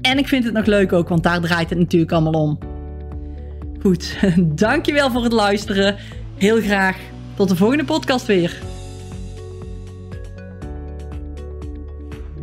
En 0.00 0.18
ik 0.18 0.28
vind 0.28 0.44
het 0.44 0.52
nog 0.52 0.66
leuk 0.66 0.92
ook, 0.92 1.08
want 1.08 1.22
daar 1.22 1.40
draait 1.40 1.70
het 1.70 1.78
natuurlijk 1.78 2.12
allemaal 2.12 2.42
om. 2.42 2.58
Goed, 3.80 4.16
dankjewel 4.66 5.10
voor 5.10 5.22
het 5.22 5.32
luisteren. 5.32 5.96
Heel 6.36 6.60
graag 6.60 6.98
tot 7.34 7.48
de 7.48 7.56
volgende 7.56 7.84
podcast 7.84 8.26
weer. 8.26 8.73